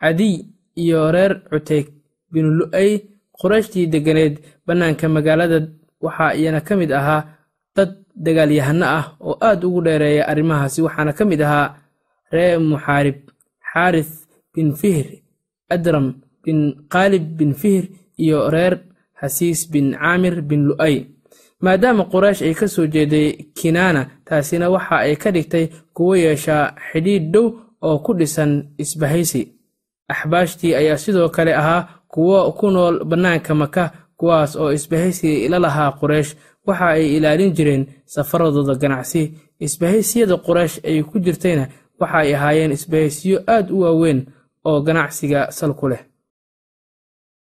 cadiy 0.00 0.34
iyo 0.82 1.00
reer 1.14 1.32
cuteyg 1.50 1.86
binu 2.32 2.50
lu'ay. 2.58 2.90
Qurayshtii 3.40 3.86
degganeed 3.92 4.34
bannaanka 4.66 5.06
magaalada 5.16 5.58
waxaa 6.04 6.34
iyana 6.38 6.60
ka 6.66 6.74
mid 6.80 6.90
ahaa 7.00 7.22
dad 7.76 7.90
dagaalyahano 8.24 8.86
ah 8.98 9.06
oo 9.26 9.34
aad 9.48 9.60
ugu 9.66 9.80
dheereeya 9.86 10.24
arrimahaasi 10.30 10.82
waxaana 10.86 11.12
ka 11.18 11.24
mid 11.30 11.40
ahaa 11.46 11.74
reer 12.34 12.58
muxaarib 12.70 13.18
xaarith 13.70 14.14
bin 14.54 14.68
fihr 14.80 15.06
adram 15.74 16.06
bin 16.48 16.60
qaalib 16.92 17.24
bin 17.38 17.52
fihr 17.60 17.84
iyo 18.24 18.48
reer 18.54 18.74
hasiis 19.20 19.60
bin 19.72 19.92
caamir 19.92 20.40
bin 20.50 20.62
lu'ay. 20.68 20.96
Maadaama 21.60 22.04
quraysh 22.12 22.40
ay 22.46 22.54
ka 22.54 22.66
soo 22.74 22.86
jeeday 22.94 23.28
kinaana 23.58 24.02
taasina 24.24 24.66
waxa 24.74 24.96
ay 25.06 25.16
ka 25.22 25.30
dhigtay 25.34 25.64
kuwo 25.96 26.14
yeeshaa 26.24 26.64
xidhiidh 26.90 27.26
dhow 27.34 27.46
oo 27.86 27.96
ku 28.04 28.12
dhisan 28.18 28.52
isbahaysi. 28.82 29.42
Axbaashtii 30.12 30.74
ayaa 30.80 30.96
sidoo 31.04 31.28
kale 31.28 31.52
ahaa 31.60 31.88
kuwo 32.08 32.52
ku 32.58 32.70
nool 32.70 33.04
bannaanka 33.04 33.54
maka 33.54 33.84
kuwaas 34.16 34.56
oo 34.56 34.70
isbahaysi 34.72 35.48
la 35.48 35.58
lahaa 35.58 35.92
quraysh. 36.00 36.32
Waxa 36.66 36.86
ay 36.96 37.16
ilaalin 37.16 37.52
jireen 37.56 37.86
safaradooda 38.06 38.74
ganacsi. 38.82 39.22
Isbahaysiyada 39.66 40.36
quraysh 40.46 40.76
ay 40.88 41.02
ku 41.02 41.18
jirtayna 41.24 41.64
waxa 42.00 42.18
ay 42.22 42.34
ahaayeen 42.34 42.72
isbahaysiyo 42.78 43.38
aad 43.54 43.66
u 43.74 43.80
waaweyn 43.82 44.20
oo 44.68 44.78
ganacsiga 44.86 45.40
sal 45.50 45.74
ku 45.74 45.88
leh 45.90 46.02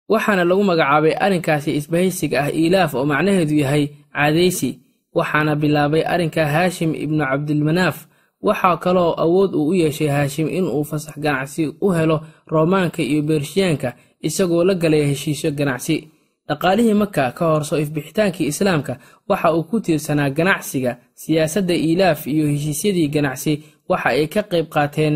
waxaana 0.08 0.44
lagu 0.44 0.62
magacaabay 0.64 1.14
arrinkaasi 1.24 1.70
isbahaysiga 1.78 2.36
ah 2.44 2.50
iilaaf 2.50 2.94
oo 2.94 3.04
macnaheedu 3.04 3.54
yahay 3.62 3.84
caadaysi. 4.14 4.70
Waxaana 5.16 5.52
bilaabay 5.56 6.02
arrinka 6.12 6.42
haashim 6.54 6.94
ibnu 6.94 7.24
cabdilmanaaf 7.30 8.06
waxaa 8.42 8.76
kaloo 8.76 9.14
awood 9.24 9.54
uu 9.54 9.68
u 9.68 9.74
yeeshay 9.74 10.08
haashim 10.08 10.48
inuu 10.48 10.84
fasax 10.84 11.16
ganacsi 11.18 11.62
u 11.80 11.88
helo 11.90 12.20
roomaanka 12.46 13.02
iyo 13.02 13.22
beershiyaanka 13.22 13.88
isagoo 14.20 14.64
la 14.64 14.74
galaya 14.74 15.06
heshiisyo 15.06 15.50
ganacsi. 15.50 15.96
Dhaqaalihii 16.48 16.94
maka 16.94 17.32
ka 17.32 17.44
hor 17.50 17.64
soo 17.64 17.78
ifbixitaankii 17.78 18.46
islaamka 18.46 18.98
waxa 19.28 19.52
uu 19.54 19.62
ku 19.64 19.80
tiirsanaa 19.80 20.30
ganacsiga 20.30 20.96
siyaasadda 21.14 21.74
iilaaf 21.74 22.26
iyo 22.26 22.46
heshiisyadii 22.52 23.08
ganacsi. 23.08 23.52
Waxa 23.88 24.08
ay 24.08 24.26
ka 24.26 24.42
qayb 24.42 24.66
qaateen 24.68 25.14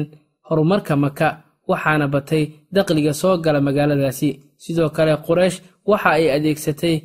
horumarka 0.49 0.97
maka 0.97 1.28
waxaana 1.70 2.06
batay 2.14 2.44
daqliga 2.74 3.12
soo 3.20 3.36
gala 3.44 3.60
magaaladaasi. 3.66 4.30
Sidoo 4.62 4.90
kale 4.96 5.12
quraysh 5.26 5.56
waxa 5.90 6.10
ay 6.18 6.26
adeegsatay 6.36 6.96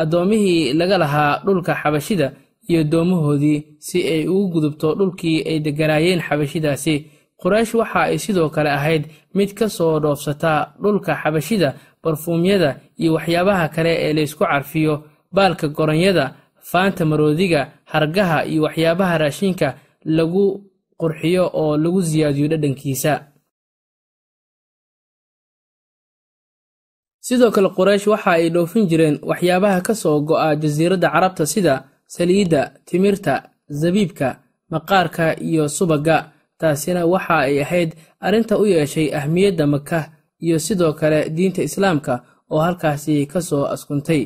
addoomihii 0.00 0.72
laga 0.78 0.96
lahaa 0.98 1.40
dhulka 1.46 1.74
xabashida 1.82 2.32
iyo 2.68 2.84
doomahoodii 2.84 3.64
si 3.86 3.98
ay 4.12 4.22
ugu 4.28 4.48
gudubto 4.52 4.94
dhulkii 4.98 5.42
ay 5.48 5.58
degganaayeen 5.64 6.20
xabashidaasi 6.26 6.94
quraysh 7.40 7.74
waxa 7.80 8.00
ay 8.10 8.18
sidoo 8.18 8.48
kale 8.54 8.70
ahayd 8.78 9.02
mid 9.34 9.50
ka 9.58 9.68
soo 9.68 10.00
dhoofsata 10.00 10.52
dhulka 10.82 11.12
xabashida 11.22 11.68
barfuumyada 12.02 12.70
iyo 13.00 13.10
waxyaabaha 13.16 13.68
kale 13.74 13.92
ee 14.04 14.12
laysku 14.12 14.44
carfiyo. 14.44 14.94
Baalka 15.32 15.68
goronyada 15.68 16.34
faanta 16.70 17.04
maroodiga 17.04 17.60
hargaha 17.92 18.38
iyo 18.46 18.62
waxyaabaha 18.62 19.18
raashinka 19.18 19.68
lagu 20.04 20.44
qurxiyo 21.00 21.44
oo 21.60 21.76
lagu 21.76 22.00
siyaadiyo 22.02 22.48
dhadhankiisa 22.52 23.12
sidoo 27.26 27.50
kale 27.54 27.68
quraysh 27.76 28.06
waxa 28.12 28.30
ay 28.38 28.48
dhoofin 28.54 28.84
jireen 28.90 29.16
waxyaabaha 29.30 29.80
ka 29.86 29.94
soo 30.02 30.20
go'a 30.28 30.48
jasiiradda 30.62 31.08
carabta 31.14 31.44
sida 31.52 31.74
saliidda 32.14 32.60
timirta 32.88 33.34
zabiibka 33.80 34.28
maqaarka 34.72 35.24
iyo 35.48 35.64
subagga 35.76 36.16
taasina 36.60 37.00
waxa 37.12 37.36
ay 37.48 37.56
ahayd 37.64 37.90
arrinta 38.26 38.54
u 38.62 38.64
yeeshay 38.66 39.08
ahmiyadda 39.18 39.64
maka 39.66 39.98
iyo 40.44 40.58
sidoo 40.66 40.92
kale 41.00 41.18
diinta 41.36 41.62
islaamka 41.68 42.14
oo 42.50 42.60
halkaasi 42.66 43.26
ka 43.32 43.40
soo 43.48 43.64
askuntay. 43.74 44.22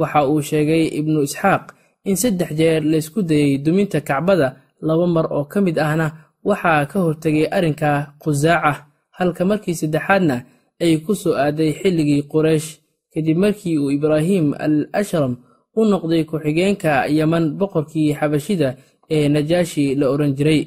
Waxa 0.00 0.20
uu 0.30 0.42
sheegay 0.48 0.84
ibnu 0.98 1.18
isxaaq 1.26 1.64
in 2.04 2.16
saddex 2.16 2.50
jeer 2.58 2.82
laysku 2.92 3.22
dayey 3.22 3.58
duminta 3.64 4.00
kacbada 4.00 4.48
laba 4.86 5.06
mar 5.06 5.26
oo 5.32 5.44
ka 5.52 5.58
mid 5.60 5.78
ahna 5.78 6.06
waxaa 6.44 6.86
ka 6.90 6.98
hortegay 7.04 7.46
arrinka 7.56 7.90
khusaaca 8.22 8.72
halka 9.18 9.42
markii 9.50 9.74
saddexaadna 9.80 10.36
ay 10.84 10.92
ku 11.04 11.12
soo 11.14 11.34
aaday 11.44 11.70
xilligii 11.80 12.22
quraysh 12.32 12.68
kadib 13.12 13.36
markii 13.38 13.78
uu 13.78 13.90
ibraahim 13.98 14.46
al 14.58 14.76
ashram 15.00 15.32
u 15.76 15.84
noqday 15.84 16.22
ku-xigeenka 16.30 16.92
yaman 17.18 17.44
boqorkii 17.60 18.14
xabashida 18.18 18.68
ee 19.10 19.28
najaashi 19.28 19.94
la 19.94 20.06
odhan 20.10 20.32
jiray. 20.38 20.62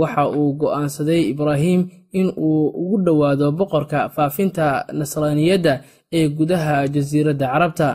Waxa 0.00 0.22
uu 0.30 0.52
go'aansaday 0.60 1.22
ibraahim 1.32 1.80
in 2.12 2.26
uu 2.36 2.68
ugu 2.82 2.96
dhowaado 3.04 3.46
boqorka 3.58 4.08
faafinta 4.14 4.66
nasraaniyadda 4.98 5.74
ee 6.12 6.28
gudaha 6.28 6.88
jasiiradda 6.94 7.46
carabta. 7.52 7.88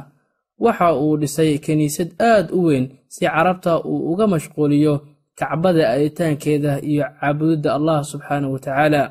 Waxa 0.60 0.88
uu 1.04 1.18
dhisay 1.22 1.58
kiniisad 1.66 2.10
aad 2.20 2.48
u 2.52 2.60
weyn 2.68 2.86
si 3.08 3.26
carabta 3.26 3.80
uu 3.90 4.12
uga 4.12 4.26
mashquuliyo 4.28 4.94
kacbada 5.40 5.84
aaditaankeeda 5.94 6.72
iyo 6.82 7.06
caabudidda 7.20 7.70
allah 7.78 8.04
subxaanahu 8.12 8.54
wa 8.54 8.60
tacaala 8.60 9.02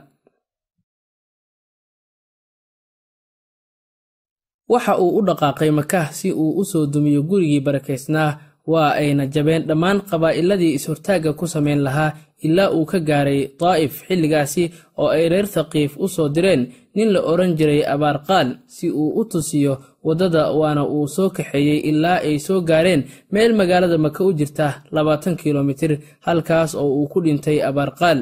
waxa 4.73 4.93
uu 5.03 5.11
u 5.19 5.21
dhaqaaqay 5.29 5.71
makah 5.79 6.07
si 6.19 6.29
uu 6.33 6.51
u 6.61 6.65
soo 6.65 6.87
dumiyo 6.93 7.23
gurigii 7.29 7.61
barakaysnaa 7.67 8.31
waa 8.73 8.91
ayna 9.01 9.27
jabeen 9.35 9.63
dhammaan 9.69 9.99
qabaa'iladii 10.11 10.75
is-hortaagga 10.79 11.33
ku 11.39 11.45
samayn 11.55 11.81
lahaa 11.87 12.11
ilaa 12.47 12.71
uu 12.77 12.85
ka 12.91 12.99
gaaray 13.09 13.41
daa'if 13.61 13.95
xilligaasi 14.09 14.65
oo 15.01 15.09
ay 15.17 15.29
reer 15.33 15.47
thaqiif 15.55 15.93
u 16.05 16.09
soo 16.09 16.29
direen. 16.35 16.63
Nin 16.95 17.09
la 17.15 17.21
odhan 17.31 17.53
jiray 17.59 17.83
abaarqaal 17.95 18.49
si 18.67 18.87
uu 18.91 19.11
u 19.21 19.25
tusiyo 19.31 19.75
waddada 20.07 20.43
waana 20.59 20.83
uu 20.95 21.07
soo 21.09 21.29
kaxeeyey 21.37 21.79
ilaa 21.91 22.19
ay 22.29 22.39
soo 22.47 22.61
gaareen 22.69 23.03
meel 23.33 23.53
magaalada 23.59 23.99
maka 23.99 24.25
u 24.25 24.33
jirta 24.39 24.67
labaatan 24.95 25.37
kilomitir 25.37 25.93
halkaas 26.27 26.75
oo 26.75 26.89
uu 26.99 27.07
ku 27.13 27.19
dhintay 27.25 27.59
abaarqaal 27.69 28.19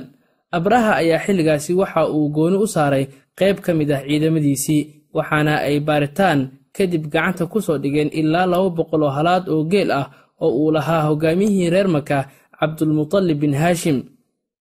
abraha 0.58 0.92
ayaa 1.00 1.18
xilligaasi 1.24 1.72
waxa 1.80 2.02
uu 2.16 2.28
gooni 2.34 2.56
u 2.64 2.66
saaray 2.74 3.04
qayb 3.38 3.56
ka 3.64 3.70
mid 3.78 3.90
ah 3.96 4.02
ciidamadiisii 4.06 4.82
waxaana 5.16 5.54
ay 5.66 5.76
baaritaan 5.80 6.40
kadib 6.76 7.04
gacanta 7.12 7.46
ku 7.52 7.58
soo 7.60 7.78
dhigeen 7.82 8.10
ilaa 8.20 8.46
laba 8.52 8.68
boqol 8.78 9.02
oo 9.06 9.12
halaad 9.16 9.44
oo 9.52 9.64
geel 9.72 9.90
ah 10.00 10.06
oo 10.40 10.50
uu 10.60 10.70
lahaa 10.76 11.02
hogaamiyihii 11.08 11.70
reer 11.74 11.88
maka 11.88 12.18
cabdulmutalib 12.58 13.38
bin 13.42 13.54
haashim. 13.54 13.98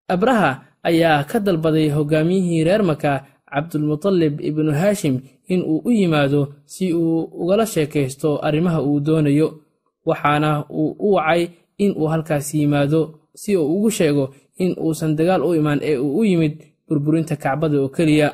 Abraha 0.08 0.50
ayaa 0.88 1.24
ka 1.30 1.38
dalbaday 1.40 1.88
hogaamiyihii 1.96 2.64
reer 2.68 2.82
maka 2.82 3.12
cabdulmutalib 3.50 4.40
ibnu 4.40 4.72
haashim 4.80 5.14
in 5.48 5.60
uu 5.62 5.80
u 5.84 5.90
yimaado 5.90 6.40
si 6.66 6.92
uu 6.94 7.22
ugala 7.42 7.66
sheekaysto 7.66 8.38
arrimaha 8.46 8.82
uu 8.82 9.00
doonayo 9.00 9.48
waxaana 10.06 10.64
uu 10.70 10.90
u 10.98 11.08
wacay 11.16 11.48
in 11.78 11.92
uu 11.96 12.06
halkaas 12.12 12.54
yimaado 12.54 13.00
si 13.34 13.56
uu 13.56 13.66
ugu 13.76 13.90
sheego 13.90 14.24
in 14.58 14.74
uusan 14.84 15.16
dagaal 15.16 15.42
u 15.46 15.54
imaan 15.54 15.80
ee 15.82 15.96
uu 15.98 16.18
u 16.20 16.24
yimid 16.24 16.54
burburinta 16.88 17.36
kacbada 17.36 17.76
oo 17.80 17.88
keliya 17.88 18.28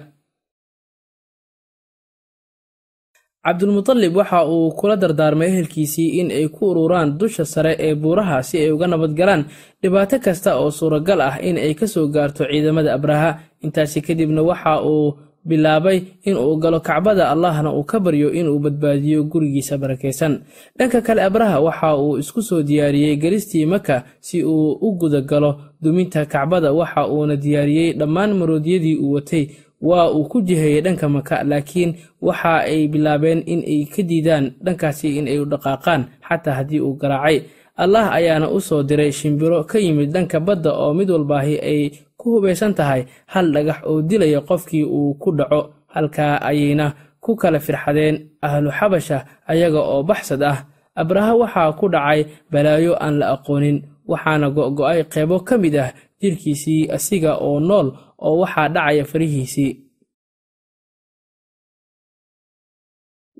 cabdulmutalib 3.48 4.12
waxa 4.16 4.44
uu 4.46 4.70
kula 4.76 4.96
dardaarmay 5.00 5.48
ehelkiisii 5.48 6.08
in 6.20 6.28
ay 6.30 6.48
ku 6.52 6.68
ururaan 6.70 7.16
dusha 7.18 7.44
sare 7.48 7.72
ee 7.80 7.94
buuraha 7.94 8.42
si 8.44 8.58
ay 8.60 8.70
uga 8.70 8.86
nabadgalaan 8.86 9.44
dhibaato 9.82 10.18
kasta 10.20 10.50
oo 10.60 10.68
suuragal 10.70 11.20
ah 11.20 11.34
in 11.40 11.56
ay 11.56 11.72
ka 11.74 11.86
soo 11.88 12.06
gaarto 12.12 12.44
ciidamada 12.44 12.92
abraha. 12.94 13.30
Intaasi 13.64 14.00
kadibna 14.06 14.42
waxa 14.42 14.82
uu 14.84 15.14
bilaabay 15.48 15.98
in 16.28 16.36
uu 16.36 16.56
galo 16.62 16.80
kacbada 16.80 17.30
allahna 17.32 17.72
uu 17.72 17.84
ka 17.88 17.98
baryo 18.04 18.28
inuu 18.32 18.58
badbaadiyo 18.60 19.24
gurigiisa 19.24 19.78
barakaysan 19.78 20.44
dhanka 20.78 21.00
kale 21.00 21.22
abraha 21.24 21.56
waxa 21.60 21.96
uu 21.96 22.18
isku 22.22 22.42
soo 22.42 22.62
diyaariyey 22.62 23.16
gelistii 23.16 23.66
maka 23.66 24.04
si 24.20 24.44
uu 24.44 24.72
u 24.76 24.92
guda 25.00 25.20
galo. 25.20 25.50
Duminta 25.82 26.26
kacbada 26.26 26.72
waxa 26.72 27.08
uuna 27.08 27.36
diyaariyey 27.36 27.92
dhammaan 27.98 28.34
maroodyadii 28.38 28.96
uu 29.00 29.12
watay 29.16 29.44
waa 29.80 30.10
uu 30.10 30.24
ku 30.28 30.40
jiheeyey 30.42 30.80
dhanka 30.80 31.08
maka 31.08 31.44
laakiin 31.44 31.94
waxa 32.22 32.66
ay 32.66 32.88
bilaabeen 32.88 33.42
in 33.46 33.62
ay 33.66 33.84
ka 33.86 34.02
diidaan 34.02 34.52
dhankaasi 34.64 35.18
in 35.18 35.26
ay 35.28 35.38
u 35.38 35.44
dhaqaaqaan 35.46 36.02
xataa 36.28 36.54
haddii 36.58 36.80
uu 36.80 36.94
garaacay. 36.98 37.42
Allah 37.78 38.10
ayaana 38.10 38.50
u 38.50 38.58
soo 38.60 38.82
diray 38.82 39.12
shimbiro 39.12 39.62
ka 39.64 39.78
yimid 39.78 40.10
dhanka 40.10 40.40
badda 40.40 40.72
oo 40.74 40.94
mid 40.94 41.10
walbaahi 41.10 41.54
ay 41.62 41.80
ku 42.18 42.34
hubaysan 42.34 42.74
tahay 42.74 43.06
hal 43.30 43.52
dhagax 43.54 43.86
oo 43.86 44.02
dilaya 44.02 44.40
qofkii 44.42 44.82
uu 44.84 45.14
ku 45.14 45.30
dhaco 45.38 45.70
halkaa 45.94 46.42
ayayna 46.42 46.94
ku 47.22 47.36
kala 47.38 47.60
firxadeen 47.62 48.34
ahlu 48.42 48.70
xabasha 48.74 49.18
ayaga 49.46 49.78
oo 49.78 50.02
baxsad 50.02 50.42
ah. 50.42 50.58
Abraha 50.98 51.34
waxaa 51.38 51.72
ku 51.78 51.86
dhacay 51.88 52.26
balaayo 52.50 52.98
aan 52.98 53.22
la 53.22 53.26
aqoonin 53.38 53.78
waxaana 54.10 54.50
go'go'ay 54.50 55.06
qeybo 55.06 55.46
ka 55.46 55.54
mid 55.62 55.76
ah 55.78 55.94
jirkiisii 56.20 56.90
asiga 56.90 57.38
oo 57.38 57.60
nool 57.62 57.94
oo 58.26 58.34
waxaa 58.42 58.68
dhacaya 58.74 59.04
farihiisii 59.10 59.72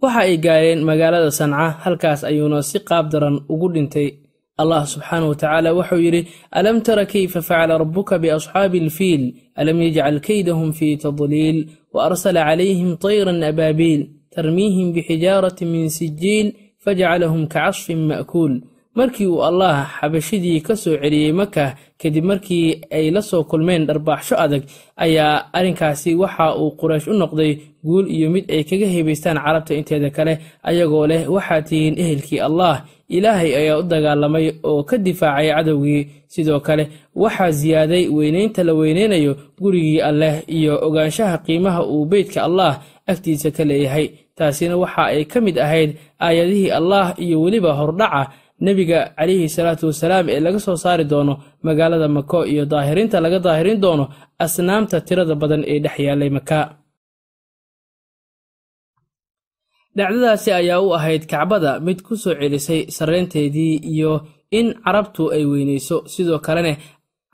waxa 0.02 0.20
ay 0.28 0.36
gaareen 0.44 0.80
magaalada 0.88 1.30
sanca 1.38 1.66
halkaas 1.84 2.20
ayuuna 2.30 2.58
si 2.70 2.78
qaab 2.88 3.04
daran 3.12 3.36
ugu 3.52 3.68
dhintay 3.74 4.08
allah 4.62 4.82
subxaanahu 4.92 5.30
watacaala 5.32 5.70
wuxuu 5.78 6.00
yidhi 6.06 6.20
alam 6.58 6.76
tara 6.86 7.04
kayfa 7.12 7.40
facala 7.48 7.78
rabbuka 7.82 8.14
biasxaabi 8.22 8.78
alfiil 8.86 9.22
alam 9.60 9.76
yajcal 9.86 10.18
kaydahum 10.28 10.68
fii 10.78 10.94
tadliil? 11.04 11.58
Wa 11.94 12.00
arsala 12.08 12.40
calayhim 12.48 12.90
tayran 13.04 13.38
abaabiil 13.50 14.02
tarmiihim 14.34 14.88
bixijaaratin 14.94 15.68
min 15.74 15.86
sijiil 15.98 16.46
fajcalahum 16.84 17.42
kacasfin 17.54 18.00
ma'kuul 18.10 18.54
markii 18.98 19.26
uu 19.32 19.42
allah 19.48 19.74
xabashidii 20.00 20.60
ka 20.66 20.74
soo 20.82 20.96
celiyey 21.02 21.32
maka 21.40 21.64
kadib 22.00 22.24
markii 22.30 22.66
ay 22.96 23.06
la 23.14 23.22
soo 23.30 23.42
kulmeen 23.50 23.86
dharbaaxsho 23.88 24.34
adag 24.44 24.62
ayaa 25.04 25.34
arrinkaasi 25.56 26.10
waxa 26.22 26.46
uu 26.60 26.70
quraysh 26.80 27.06
u 27.12 27.14
noqday 27.20 27.52
guul 27.86 28.06
iyo 28.16 28.26
mid 28.34 28.44
ay 28.54 28.62
kaga 28.68 28.86
hebaystaan 28.94 29.38
carabta 29.44 29.72
inteeda 29.74 30.10
kale. 30.16 30.34
Ayagoo 30.68 31.06
leh 31.10 31.22
waxaad 31.34 31.64
tihiin 31.68 31.94
ehelkii 32.02 32.40
allah 32.48 32.74
ilaahay 33.16 33.50
ayaa 33.60 33.78
u 33.80 33.82
dagaalamay 33.92 34.46
oo 34.68 34.82
ka 34.88 34.96
difaacay 34.98 35.48
cadowgii. 35.54 36.02
Sidoo 36.32 36.60
kale 36.66 36.84
waxaa 37.22 37.52
siyaaday 37.60 38.04
weynaynta 38.16 38.60
la 38.64 38.72
weynaynayo 38.80 39.32
gurigii 39.62 40.00
alleh 40.10 40.34
iyo 40.56 40.74
ogaanshaha 40.86 41.38
qiimaha 41.46 41.80
uu 41.92 42.04
beydka 42.10 42.40
allah 42.48 42.72
agtiisa 43.06 43.50
ka 43.56 43.64
leeyahay. 43.64 44.06
Taasina 44.36 44.76
waxa 44.82 45.02
ay 45.14 45.24
ka 45.24 45.38
mid 45.40 45.56
ahayd 45.58 45.90
aayadihii 46.20 46.70
allah 46.78 47.14
iyo 47.24 47.36
weliba 47.42 47.72
hordhaca 47.78 48.22
nebiga 48.66 48.98
calayhi 49.18 49.48
salaatu 49.56 49.84
wasalaam 49.90 50.26
ee 50.34 50.40
laga 50.46 50.58
soo 50.66 50.76
saari 50.84 51.04
doono 51.12 51.34
magaalada 51.66 52.08
mako 52.16 52.38
iyo 52.52 52.64
daahirinta 52.72 53.16
laga 53.24 53.38
daahirin 53.46 53.78
doono 53.84 54.04
asnaamta 54.44 54.96
tirada 55.08 55.34
badan 55.42 55.62
ee 55.72 55.78
dhex 55.84 55.96
yaallay 56.06 56.30
maka 56.38 56.58
dhacdadaasi 59.98 60.50
ayaa 60.60 60.80
u 60.86 60.88
ahayd 60.98 61.22
kacbada 61.32 61.70
mid 61.86 61.98
ku 62.06 62.14
soo 62.22 62.34
celisay 62.40 62.80
sarreynteedii 62.96 63.74
iyo 63.92 64.12
in 64.58 64.66
carabtu 64.84 65.22
ay 65.36 65.44
weynayso. 65.52 65.96
Sidoo 66.12 66.38
kalena 66.46 66.72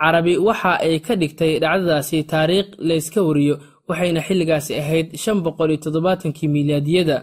carabi 0.00 0.34
waxa 0.46 0.72
ay 0.86 0.94
ka 1.06 1.14
dhigtay 1.20 1.52
dhacdadaasi 1.62 2.18
taariikh 2.32 2.68
layska 2.88 3.20
wariyo 3.28 3.54
waxayna 3.88 4.20
xilligaasi 4.26 4.72
ahayd 4.82 5.06
shan 5.22 5.38
boqol 5.44 5.70
iyo 5.72 5.80
toddobaatankii 5.84 6.48
miilaadiyada 6.54 7.16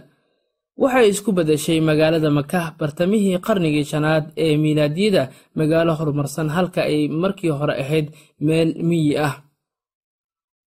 waxay 0.81 1.07
isku 1.13 1.29
beddeshay 1.37 1.79
magaalada 1.89 2.29
maka 2.39 2.61
bartamihii 2.79 3.37
qarnigii 3.47 3.85
shanaad 3.91 4.23
ee 4.45 4.53
miilaadiyada 4.63 5.23
magaalo 5.59 5.91
horumarsan 5.99 6.49
halka 6.55 6.81
ay 6.91 7.01
markii 7.21 7.53
hore 7.59 7.73
ahayd 7.83 8.07
meel 8.47 8.69
miyi 8.89 9.13
ah. 9.27 9.33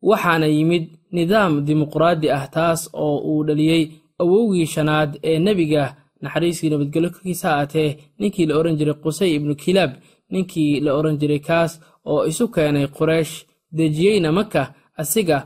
Waxaana 0.08 0.46
yimid 0.56 0.84
nidaam 1.16 1.52
dimuqraadi 1.66 2.28
ah 2.38 2.44
taas 2.56 2.80
oo 3.04 3.16
uu 3.30 3.40
dhaliyey 3.48 3.82
awowgii 4.22 4.66
shanaad 4.74 5.10
ee 5.30 5.38
nebiga 5.46 5.82
naxariistii 6.22 6.70
nabadgelyo 6.72 7.10
korkiisa 7.14 7.48
haatee 7.56 7.90
ninkii 8.20 8.46
la 8.48 8.54
odhan 8.60 8.76
jiray 8.78 8.96
qusay 9.04 9.30
ibnu 9.38 9.54
kilaab 9.62 9.92
ninkii 10.32 10.80
la 10.84 10.90
odhan 10.98 11.16
jiray 11.20 11.40
kaas 11.48 11.72
oo 12.10 12.20
isu 12.30 12.44
keenay 12.54 12.86
quraysh 12.96 13.34
dejiyeyna 13.76 14.28
maka 14.38 14.62
asiga 15.02 15.38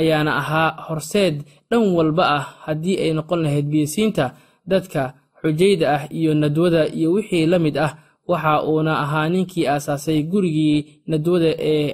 ayaana 0.00 0.32
ahaa 0.40 0.70
horseed 0.86 1.36
dhan 1.70 1.84
walba 1.96 2.24
ah 2.38 2.44
haddii 2.64 2.96
ay 3.02 3.10
noqon 3.16 3.40
lahayd 3.44 3.66
biyasiinta 3.72 4.24
dadka 4.70 5.02
xujayda 5.40 5.86
ah 5.96 6.02
iyo 6.18 6.32
nadwada 6.42 6.82
iyo 6.98 7.08
wixii 7.16 7.46
la 7.52 7.58
mid 7.64 7.76
ah 7.86 7.92
waxa 8.30 8.54
uuna 8.68 8.92
ahaa 9.04 9.28
ninkii 9.32 9.66
aasaasay 9.72 10.22
gurigii 10.30 10.76
nadwada 11.10 11.50
ee 11.72 11.86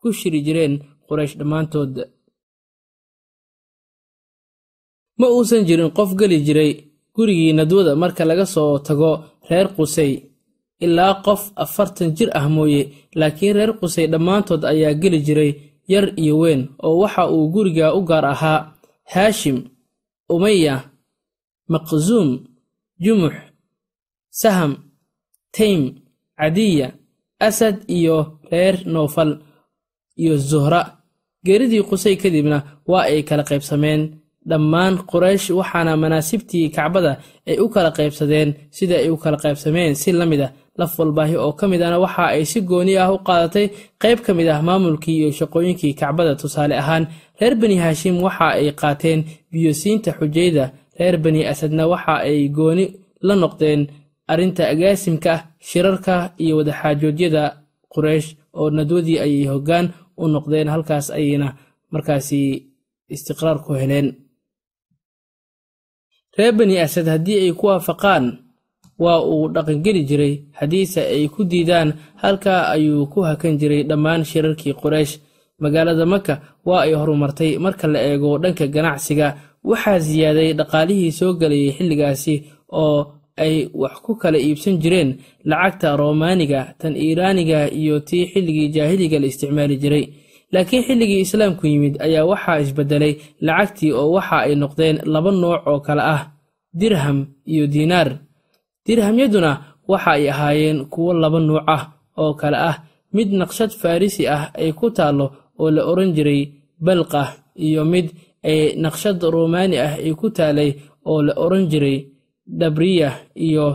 ku 0.00 0.08
shiri 0.18 0.40
jireen 0.46 0.74
quraysh 1.08 1.34
dhammaantood. 1.38 1.94
Ma 5.18 5.26
uusan 5.34 5.62
jirin 5.68 5.90
qof 5.96 6.10
geli 6.18 6.38
jiray 6.46 6.70
gurigii 7.14 7.52
nadwada 7.58 7.92
marka 8.02 8.22
laga 8.24 8.46
soo 8.54 8.78
tago 8.86 9.10
reer 9.50 9.68
qusay. 9.76 10.12
Ilaa 10.84 11.14
qof 11.24 11.42
afartan 11.62 12.10
jir 12.16 12.30
ah 12.38 12.46
mooye 12.54 12.82
laakiin 13.18 13.54
reer 13.56 13.72
qusay 13.80 14.06
dhammaantood 14.12 14.62
ayaa 14.72 14.94
geli 15.02 15.18
jiray 15.26 15.50
yar 15.92 16.06
iyo 16.22 16.34
weyn 16.42 16.62
oo 16.84 16.94
waxa 17.02 17.22
uu 17.34 17.44
guriga 17.54 17.86
u 17.98 18.00
gaar 18.08 18.24
ahaa 18.34 18.60
haashim 19.12 19.56
umaya 20.34 20.74
maqsuum 21.72 22.28
jumux 23.04 23.34
saham 24.40 24.72
taym 25.56 25.80
cadiya 26.38 26.88
asad 27.48 27.76
iyo 27.98 28.16
reer 28.50 28.76
noofal 28.94 29.30
iyo 30.22 30.34
zuhra. 30.50 30.80
Geeridii 31.46 31.82
qusay 31.90 32.14
kadibna 32.22 32.58
waa 32.90 33.04
ay 33.12 33.22
kala 33.28 33.42
qaybsameen. 33.50 34.02
Dhammaan 34.50 34.94
quraysh 35.10 35.46
waxaana 35.58 35.92
manaasibtii 36.02 36.66
kacbada 36.76 37.12
ay 37.50 37.56
u 37.64 37.66
kala 37.74 37.90
qaybsadeen 37.98 38.48
sida 38.76 38.96
ay 39.02 39.10
u 39.14 39.16
kala 39.22 39.36
qaybsameen 39.44 39.92
si 40.02 40.10
la 40.12 40.26
mid 40.30 40.40
ah 40.46 40.52
laf 40.78 40.92
walbaahi 40.98 41.36
oo 41.36 41.52
ka 41.58 41.64
mid 41.68 41.80
ahna 41.82 41.98
waxa 42.04 42.24
ay 42.34 42.44
si 42.50 42.60
gooni 42.70 42.94
ah 43.02 43.12
u 43.14 43.18
qaadatay 43.26 43.66
qayb 44.02 44.18
ka 44.26 44.32
mid 44.38 44.48
ah 44.54 44.60
maamulkii 44.68 45.16
iyo 45.20 45.30
shaqooyinkii 45.38 45.94
kacbada 46.00 46.32
tusaale 46.40 46.74
ahaan. 46.82 47.04
Reer 47.40 47.54
bani 47.60 47.76
haashim 47.82 48.16
waxa 48.26 48.46
ay 48.58 48.72
qaateen 48.80 49.20
biyosiinta 49.52 50.10
xujayda. 50.18 50.64
Reer 50.98 51.16
bani 51.24 51.40
asadna 51.52 51.84
waxa 51.92 52.14
ay 52.28 52.48
gooni 52.56 52.84
la 53.26 53.34
noqdeen 53.42 53.80
arrinta 54.32 54.62
agaasimka 54.72 55.32
shirarka 55.68 56.14
iyo 56.44 56.54
wadaxaajoodyada 56.58 57.44
quraysh 57.92 58.28
oo 58.58 58.70
nadwadii 58.76 59.18
ayay 59.24 59.46
hoggaan 59.52 59.86
u 60.22 60.24
noqdeen 60.34 60.68
halkaas 60.72 61.06
ayayna 61.18 61.48
markaasi 61.92 62.40
istiqraar 63.14 63.58
ku 63.64 63.72
heleen. 63.80 64.08
Reer 66.38 66.52
bani 66.58 66.74
asad 66.80 67.06
haddii 67.12 67.38
ay 67.44 67.52
ku 67.58 67.66
waafaqaan 67.68 68.24
waa 68.98 69.20
uu 69.32 69.48
dhaqangeli 69.54 70.02
jiray 70.08 70.34
haddiise 70.58 71.00
ay 71.14 71.28
ku 71.28 71.44
diidaan 71.44 71.92
halkaa 72.22 72.68
ayuu 72.74 73.06
ku 73.12 73.20
hakan 73.28 73.58
jiray 73.60 73.82
dhammaan 73.88 74.24
shirarkii 74.24 74.74
quraysh. 74.82 75.14
Magaalada 75.62 76.06
maka 76.06 76.34
waa 76.66 76.82
ay 76.86 76.92
horumartay 76.94 77.58
marka 77.58 77.86
la 77.88 77.98
eego 78.10 78.38
dhanka 78.38 78.66
ganacsiga. 78.66 79.28
Waxaa 79.64 80.00
siyaaday 80.00 80.52
dhaqaalihii 80.58 81.12
soo 81.18 81.32
gelayay 81.40 81.70
xilligaasi 81.76 82.34
oo 82.72 82.98
ay 83.44 83.54
wax 83.74 83.94
ku 84.04 84.12
kala 84.20 84.38
iibsan 84.38 84.76
jireen 84.82 85.10
lacagta 85.44 85.96
roomaaniga 85.96 86.74
tan 86.78 86.94
iiraaniga 86.96 87.70
iyo 87.70 88.00
tii 88.00 88.26
xilligii 88.32 88.68
jaahiliga 88.74 89.18
la 89.18 89.26
isticmaali 89.26 89.76
jiray. 89.82 90.04
Laakiin 90.52 90.82
xilligii 90.86 91.20
islaamku 91.26 91.66
yimid 91.66 91.94
ayaa 92.06 92.24
waxaa 92.32 92.60
isbedelay 92.60 93.14
lacagtii 93.46 93.92
oo 93.92 94.10
waxa 94.16 94.36
ay 94.46 94.54
noqdeen 94.54 94.96
laba 95.12 95.30
nooc 95.30 95.62
oo 95.66 95.80
kale 95.86 96.02
ah 96.14 96.22
dirham 96.80 97.18
iyo 97.46 97.66
diinaar 97.66 98.08
dirhamyaduna 98.86 99.50
waxa 99.90 100.10
ay 100.18 100.24
ahaayeen 100.30 100.78
kuwo 100.92 101.12
laba 101.14 101.38
nuuc 101.40 101.62
ah 101.66 101.82
oo 102.18 102.34
kale 102.34 102.56
ah. 102.70 102.76
Mid 103.12 103.28
naqshad 103.40 103.70
farrisi 103.80 104.24
ah 104.28 104.48
ay 104.56 104.72
ku 104.72 104.88
taallo 104.90 105.26
oo 105.60 105.68
la 105.70 105.82
odhan 105.90 106.12
jiray 106.16 106.40
balqah 106.80 107.28
iyo 107.56 107.84
mid 107.84 108.06
ay 108.42 108.72
naqshad 108.80 109.20
ruumaani 109.34 109.76
ah 109.86 109.92
ay 110.00 110.12
ku 110.20 110.30
taalay 110.32 110.70
oo 111.04 111.20
la 111.26 111.32
odhan 111.36 111.68
jiray 111.68 112.08
dhabriya 112.58 113.08
iyo 113.36 113.66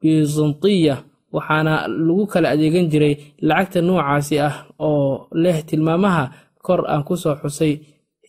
bizantiya 0.00 0.94
waxaana 1.32 1.88
lagu 1.88 2.24
kala 2.32 2.52
adeegan 2.52 2.86
jiray 2.92 3.14
lacagta 3.40 3.80
noocaasi 3.80 4.36
ah 4.48 4.54
oo 4.78 5.26
leh 5.42 5.58
tilmaamaha 5.68 6.24
kor 6.66 6.80
aan 6.92 7.02
ku 7.08 7.16
soo 7.16 7.34
xusay 7.40 7.72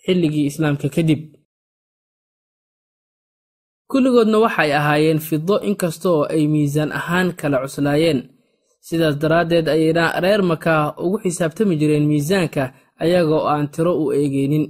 xilligii 0.05 0.47
islaamka 0.49 0.87
kadib 0.95 1.21
kulligoodna 3.93 4.37
waxay 4.45 4.71
ahaayeen 4.79 5.19
fido 5.27 5.55
inkastoo 5.69 6.19
ay 6.33 6.43
miisaan 6.53 6.91
ahaan 6.99 7.27
kala 7.39 7.57
cuslaayeen 7.63 8.19
sidaas 8.87 9.15
daraaddeed 9.21 9.67
ayayna 9.75 10.05
reer 10.23 10.41
maka 10.51 10.73
ugu 11.03 11.17
xisaabtami 11.23 11.75
jireen 11.81 12.05
miisaanka 12.11 12.63
ayagoo 13.03 13.43
aan 13.51 13.67
tiro 13.73 13.93
u 14.03 14.05
eegeynin 14.19 14.65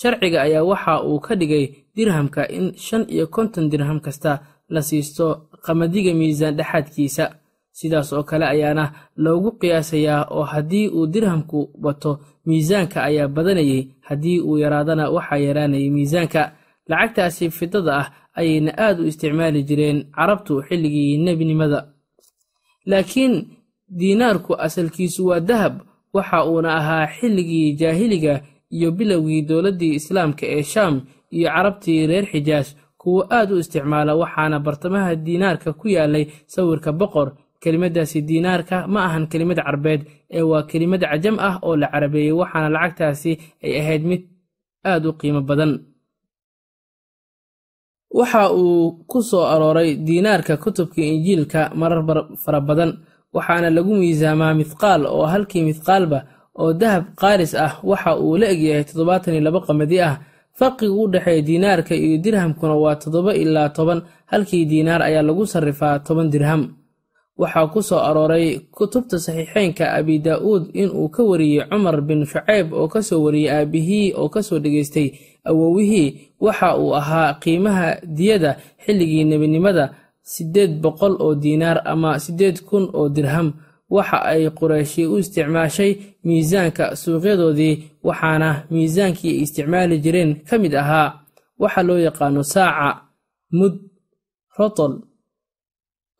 sharciga 0.00 0.38
ayaa 0.46 0.64
waxa 0.70 0.94
uu 1.08 1.18
ka 1.26 1.32
dhigay 1.40 1.64
dirhamka 1.96 2.42
in 2.56 2.66
shan 2.86 3.02
iyo 3.14 3.26
konton 3.34 3.66
dirham 3.70 3.98
kasta 4.06 4.32
la 4.74 4.80
siisto 4.88 5.26
qamadiga 5.64 6.12
miisaan 6.20 6.56
dhexaadkiisa. 6.58 7.24
Sidaas 7.78 8.12
oo 8.12 8.22
kale 8.30 8.46
ayaana 8.54 8.84
loogu 9.24 9.50
qiyaasayaa 9.60 10.22
oo 10.36 10.42
haddii 10.52 10.88
uu 10.96 11.06
dirhamku 11.14 11.58
bato 11.82 12.12
miisaanka 12.46 12.98
ayaa 13.08 13.28
badanayay 13.36 13.82
haddii 14.08 14.40
uu 14.46 14.56
yaraadana 14.62 15.04
waxaa 15.16 15.36
yaraanayay 15.46 15.90
miisaanka. 15.96 16.42
Lacagtaasi 16.90 17.50
fidada 17.50 17.92
ah 18.00 18.06
ayayna 18.34 18.72
aad 18.78 19.00
u 19.00 19.04
isticmaali 19.10 19.62
jireen 19.68 19.98
carabtu 20.16 20.62
xilligii 20.68 21.16
nebinimada. 21.24 21.80
Laakiin 22.86 23.34
diinaarku 23.98 24.54
asalkiisu 24.54 25.26
waa 25.26 25.40
dahab 25.40 25.74
waxa 26.14 26.44
uuna 26.46 26.74
ahaa 26.76 27.06
xilligii 27.06 27.72
jaahiliga 27.80 28.42
iyo 28.70 28.90
bilowgii 28.92 29.42
dowladdii 29.42 29.94
islaamka 29.94 30.46
ee 30.46 30.62
shaam 30.62 30.94
iyo 31.30 31.48
carabtii 31.48 32.06
reer 32.06 32.26
xijaas. 32.32 32.76
Kuwo 32.98 33.26
aad 33.30 33.50
u 33.52 33.58
isticmaala 33.58 34.14
waxaana 34.16 34.58
bartamaha 34.60 35.14
diinaarka 35.16 35.72
ku 35.72 35.88
yaalay 35.88 36.24
sawirka 36.46 36.92
boqor 36.92 37.28
kelimadaasi 37.62 38.22
diinaarka 38.22 38.86
ma 38.86 39.04
ahan 39.04 39.26
kelimad 39.26 39.56
carbeed 39.66 40.00
ee 40.30 40.42
waa 40.42 40.62
kelimad 40.62 41.00
cajam 41.10 41.36
ah 41.38 41.58
oo 41.62 41.76
la 41.76 41.86
carabeeyey 41.92 42.32
waxaana 42.32 42.68
lacagtaasi 42.68 43.32
ay 43.64 43.72
ahayd 43.80 44.02
mid 44.10 44.22
aad 44.84 45.06
u 45.06 45.12
qiimo 45.12 45.40
badan 45.48 45.72
waxa 48.10 48.52
uu 48.52 49.04
ku 49.10 49.18
soo 49.22 49.44
arooray 49.52 49.90
diinaarka 50.06 50.56
kutubka 50.56 51.00
injiilka 51.02 51.60
marar 51.80 52.02
fara 52.44 52.60
badan 52.60 52.90
waxaana 53.34 53.68
lagu 53.70 53.92
miisaamaa 54.00 54.54
mithqaal 54.60 55.02
oo 55.06 55.26
halkii 55.32 55.64
mithqaalba 55.70 56.18
oo 56.60 56.72
dahab 56.72 57.04
qaalis 57.20 57.54
ah. 57.54 57.72
Waxa 57.90 58.16
uu 58.18 58.36
la 58.40 58.46
egyahay 58.54 58.84
toddobaatan 58.88 59.34
iyo 59.34 59.42
laba 59.46 59.60
qamadi 59.66 60.00
ah. 60.00 60.14
Farqiga 60.58 60.92
u 60.92 61.06
dhexeeya 61.12 61.42
diinaarka 61.48 61.94
iyo 61.94 62.18
dirhamkuna 62.24 62.74
waa 62.74 62.96
toddoba 63.02 63.30
ilaa 63.42 63.68
toban 63.76 64.00
halkii 64.26 64.64
diinaar 64.70 65.02
ayaa 65.02 65.22
lagu 65.22 65.46
sarrifaa 65.46 65.98
toban 66.06 66.30
dirham 66.32 66.62
waxaa 67.38 67.66
ku 67.72 67.80
soo 67.82 68.00
arooray 68.08 68.58
kutubta 68.76 69.16
saxiixeynka 69.18 69.84
abi 69.98 70.18
daa'uud 70.26 70.64
inuu 70.74 71.08
ka 71.14 71.22
wariyey 71.22 71.64
cumar 71.70 72.00
bin 72.08 72.24
shuceyb 72.26 72.72
oo 72.72 72.88
ka 72.88 73.00
soo 73.02 73.22
wariyey 73.24 73.50
aabihii 73.56 74.12
oo 74.20 74.28
ka 74.28 74.42
soo 74.42 74.58
dhegaystay 74.58 75.08
awowihii. 75.48 76.08
Waxa 76.40 76.76
uu 76.78 76.94
ahaa 77.00 77.34
qiimaha 77.42 77.88
diyada 78.16 78.50
xilligii 78.84 79.24
nebinimada 79.24 79.84
siddeed 80.22 80.72
boqol 80.82 81.14
oo 81.24 81.34
diinaar 81.34 81.78
ama 81.92 82.18
siddeed 82.18 82.56
kun 82.68 82.90
oo 82.92 83.08
dirham. 83.08 83.52
Waxa 83.90 84.18
ay 84.22 84.50
qurayshi 84.58 85.06
u 85.06 85.18
isticmaashay 85.18 85.92
miisaanka 86.24 86.96
suuqyadoodii 86.96 87.74
waxaana 88.04 88.66
miisaankii 88.70 89.30
ay 89.34 89.42
isticmaali 89.42 89.96
jireen 90.04 90.30
ka 90.48 90.58
mid 90.58 90.74
ahaa. 90.74 91.08
Waxa 91.58 91.82
loo 91.82 91.98
yaqaano 91.98 92.42
saaca 92.42 92.88
mud 93.58 93.74
rotol 94.58 94.92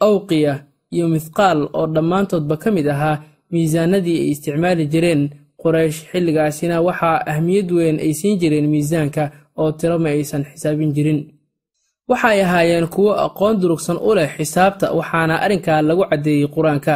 awqiya 0.01 0.55
iyo 0.95 1.07
mithqaal 1.15 1.59
oo 1.79 1.87
dhammaantoodba 1.95 2.57
ka 2.63 2.71
mid 2.77 2.87
ahaa 2.95 3.17
miisaanadii 3.53 4.19
ay 4.23 4.31
isticmaali 4.35 4.85
jireen. 4.93 5.23
Quraysh 5.63 5.99
xilligaasina 6.11 6.77
waxaa 6.87 7.17
ahmiyad 7.33 7.69
weyn 7.77 7.97
ay 8.05 8.13
siin 8.15 8.39
jireen 8.41 8.67
miisaanka 8.73 9.23
oo 9.61 9.73
tiro 9.79 9.99
ma 9.99 10.09
aysan 10.09 10.45
xisaabin 10.51 10.93
jirin. 10.97 11.21
Waxay 12.09 12.41
ahaayeen 12.45 12.87
kuwo 12.95 13.13
aqoon 13.27 13.61
durugsan 13.61 13.99
u 14.09 14.15
leh 14.15 14.31
xisaabta 14.39 14.93
waxaana 14.99 15.35
arrinkaa 15.45 15.83
lagu 15.89 16.05
caddeeyey 16.11 16.47
qur'aanka 16.55 16.95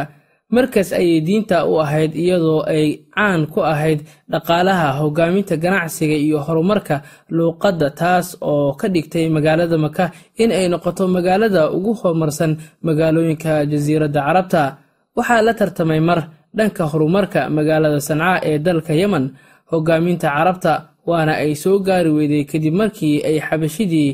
markas 0.55 0.89
ayay 0.99 1.19
diinta 1.27 1.57
u 1.71 1.73
ahayd 1.83 2.11
iyadoo 2.23 2.61
ay 2.75 2.85
caan 3.15 3.41
ku 3.53 3.59
ahayd 3.73 3.99
dhaqaalaha 4.31 4.87
hogaaminta 4.99 5.55
ganacsiga 5.63 6.15
iyo 6.25 6.37
horumarka 6.45 6.95
luuqadda 7.35 7.87
taas 8.01 8.27
oo 8.51 8.73
ka 8.79 8.87
dhigtay 8.93 9.25
magaalada 9.35 9.77
maka 9.85 10.05
in 10.41 10.51
ay 10.59 10.65
noqoto 10.73 11.03
magaalada 11.15 11.61
ugu 11.77 11.91
horumarsan 11.99 12.51
magaalooyinka 12.87 13.51
jasiiradda 13.71 14.19
carabta. 14.27 14.63
Waxaa 15.17 15.41
la 15.47 15.53
tartamay 15.59 16.01
mar 16.09 16.19
dhanka 16.57 16.83
horumarka 16.91 17.41
magaalada 17.57 17.99
sanca 18.07 18.31
ee 18.49 18.57
dalka 18.65 18.93
yemen 19.01 19.25
hogaaminta 19.71 20.27
carabta 20.35 20.73
waana 21.09 21.33
ay 21.43 21.51
soo 21.63 21.77
gaari 21.87 22.09
weyday 22.17 22.43
kadib 22.51 22.73
markii 22.81 23.15
ay 23.29 23.37
xabashidii 23.47 24.09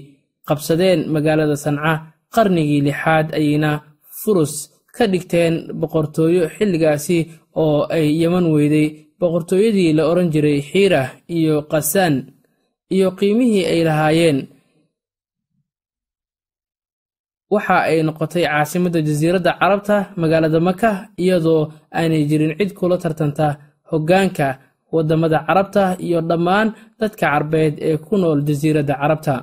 qabsadeen 0.47 0.99
magaalada 1.15 1.55
sanca 1.65 1.91
qarnigii 2.35 2.81
lixaad 2.87 3.27
ayayna 3.39 3.71
furus 4.21 4.53
ka 4.99 5.05
dhigteen 5.13 5.53
boqortooyo 5.81 6.43
xilligaasi 6.55 7.17
oo 7.63 7.77
ay 7.95 8.05
yeman 8.21 8.45
weyday 8.55 8.87
boqortooyadii 9.19 9.91
la 9.97 10.03
odhan 10.11 10.29
jiray 10.33 10.59
xiira 10.69 11.01
iyo 11.37 11.55
qasaan 11.71 12.15
iyo 12.95 13.07
qiimihii 13.19 13.63
ay 13.73 13.79
lahaayeen. 13.87 14.39
Waxa 17.53 17.77
ay 17.89 17.99
noqotay 18.07 18.43
caasimadda 18.51 18.99
jasiiradda 19.07 19.51
carabta 19.61 19.95
magaalada 20.21 20.59
maka 20.69 20.89
iyadoo 21.23 21.61
aanay 21.99 22.23
jirin 22.29 22.53
cid 22.59 22.71
kula 22.77 22.97
tartanta 23.03 23.47
hoggaanka 23.91 24.47
waddamada 24.95 25.37
carabta 25.47 25.83
iyo 26.05 26.19
dhammaan 26.29 26.67
dadka 26.99 27.25
carbeed 27.33 27.73
ee 27.87 27.97
ku 28.05 28.13
nool 28.21 28.39
jasiiradda 28.47 28.93
carabta 29.01 29.33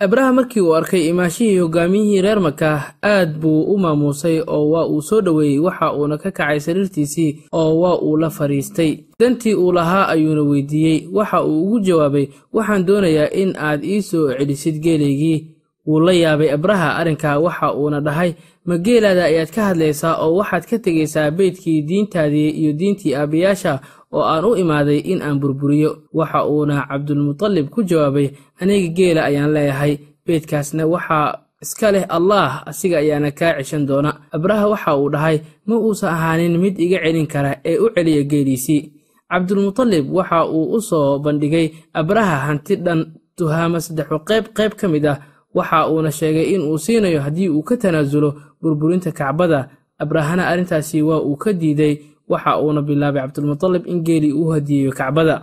abraha 0.00 0.32
markii 0.32 0.60
uu 0.60 0.74
arkay 0.76 1.08
imaashihii 1.08 1.58
hogaamiyihii 1.58 2.20
reer 2.22 2.40
maka 2.40 2.94
aad 3.04 3.38
buu 3.40 3.62
u 3.62 3.78
maamuusay 3.78 4.40
oo 4.46 4.70
waa 4.70 4.86
uu 4.86 5.02
soo 5.02 5.20
dhoweeyey 5.20 5.58
waxa 5.58 5.92
uuna 5.94 6.18
ka 6.18 6.30
kacay 6.30 6.60
sariirtiisii 6.60 7.38
oo 7.52 7.80
waa 7.80 7.98
uu 8.00 8.16
la 8.16 8.30
fadhiistay 8.30 8.98
dantii 9.20 9.54
uu 9.54 9.72
lahaa 9.72 10.08
ayuuna 10.08 10.42
weydiiyey 10.42 11.08
waxa 11.12 11.44
uu 11.44 11.62
ugu 11.62 11.80
jawaabay 11.80 12.26
waxaan 12.52 12.86
doonayaa 12.86 13.30
in 13.30 13.54
aad 13.58 13.84
ii 13.84 14.02
soo 14.02 14.32
celisid 14.32 14.80
geelaygii 14.82 15.46
wuu 15.86 16.00
la 16.00 16.12
yaabay 16.12 16.50
abraha 16.52 16.96
arrinkaa 16.96 17.38
waxa 17.38 17.74
uuna 17.74 18.00
dhahay 18.00 18.32
ma 18.64 18.78
geelaada 18.78 19.24
ayaad 19.24 19.50
ka 19.54 19.62
hadlaysaa 19.64 20.16
oo 20.24 20.34
waxaad 20.36 20.64
ka 20.70 20.78
tegaysaa 20.78 21.30
beydkii 21.30 21.82
diintaadii 21.82 22.48
iyo 22.50 22.72
diintii 22.72 23.14
aabbayaasha 23.14 23.80
oo 24.12 24.22
aan 24.32 24.44
u 24.44 24.56
imaaday 24.62 24.98
in 25.12 25.22
aan 25.22 25.38
burburiyo. 25.40 25.90
Waxa 26.12 26.46
uuna 26.46 26.86
cabdulmutalib 26.88 27.66
ku 27.70 27.82
jawaabay 27.82 28.30
aniga 28.60 28.88
geela 28.96 29.20
ayaan 29.28 29.52
leeyahay 29.56 29.92
beydkaasna 30.26 30.86
waxaa 30.86 31.38
iska 31.62 31.92
leh 31.92 32.04
allaah 32.08 32.64
asiga 32.70 32.98
ayaana 32.98 33.30
kaa 33.30 33.52
ceshan 33.58 33.86
doona. 33.86 34.10
Abraha 34.32 34.68
waxa 34.72 34.96
uu 34.98 35.08
dhahay 35.14 35.36
ma 35.66 35.76
uusan 35.76 36.10
ahaanin 36.14 36.54
mid 36.62 36.74
iga 36.80 36.98
celin 37.04 37.26
kara 37.26 37.52
ee 37.64 37.78
u 37.78 37.86
celiya 37.94 38.22
geeliisii 38.30 38.82
cabdulmutalib 39.30 40.04
waxa 40.16 40.46
uu 40.50 40.72
u 40.76 40.80
soo 40.80 41.18
bandhigay 41.24 41.66
abraha 42.00 42.36
hanti 42.46 42.76
dhan 42.76 43.00
tuhaama 43.38 43.78
saddexu 43.80 44.18
qayb 44.28 44.44
qayb 44.56 44.72
ka 44.80 44.88
mid 44.88 45.06
ah. 45.06 45.18
Waxa 45.54 45.88
uuna 45.90 46.10
sheegay 46.10 46.54
in 46.54 46.62
uu 46.62 46.78
siinayo 46.78 47.20
haddii 47.26 47.48
uu 47.50 47.62
ka 47.62 47.74
tanaasulo 47.76 48.30
burburinta 48.62 49.10
kacbada. 49.12 49.60
Abrahana 49.98 50.46
arrintaasi 50.48 51.02
waa 51.02 51.18
uu 51.20 51.36
ka 51.36 51.50
diiday 51.52 51.94
waxa 52.32 52.50
uuna 52.62 52.80
bilaabay 52.88 53.22
cabdulmutalib 53.24 53.84
in 53.92 53.98
geeli 54.06 54.30
uu 54.40 54.50
hadiyeeyo 54.54 54.92
kacbada 55.00 55.36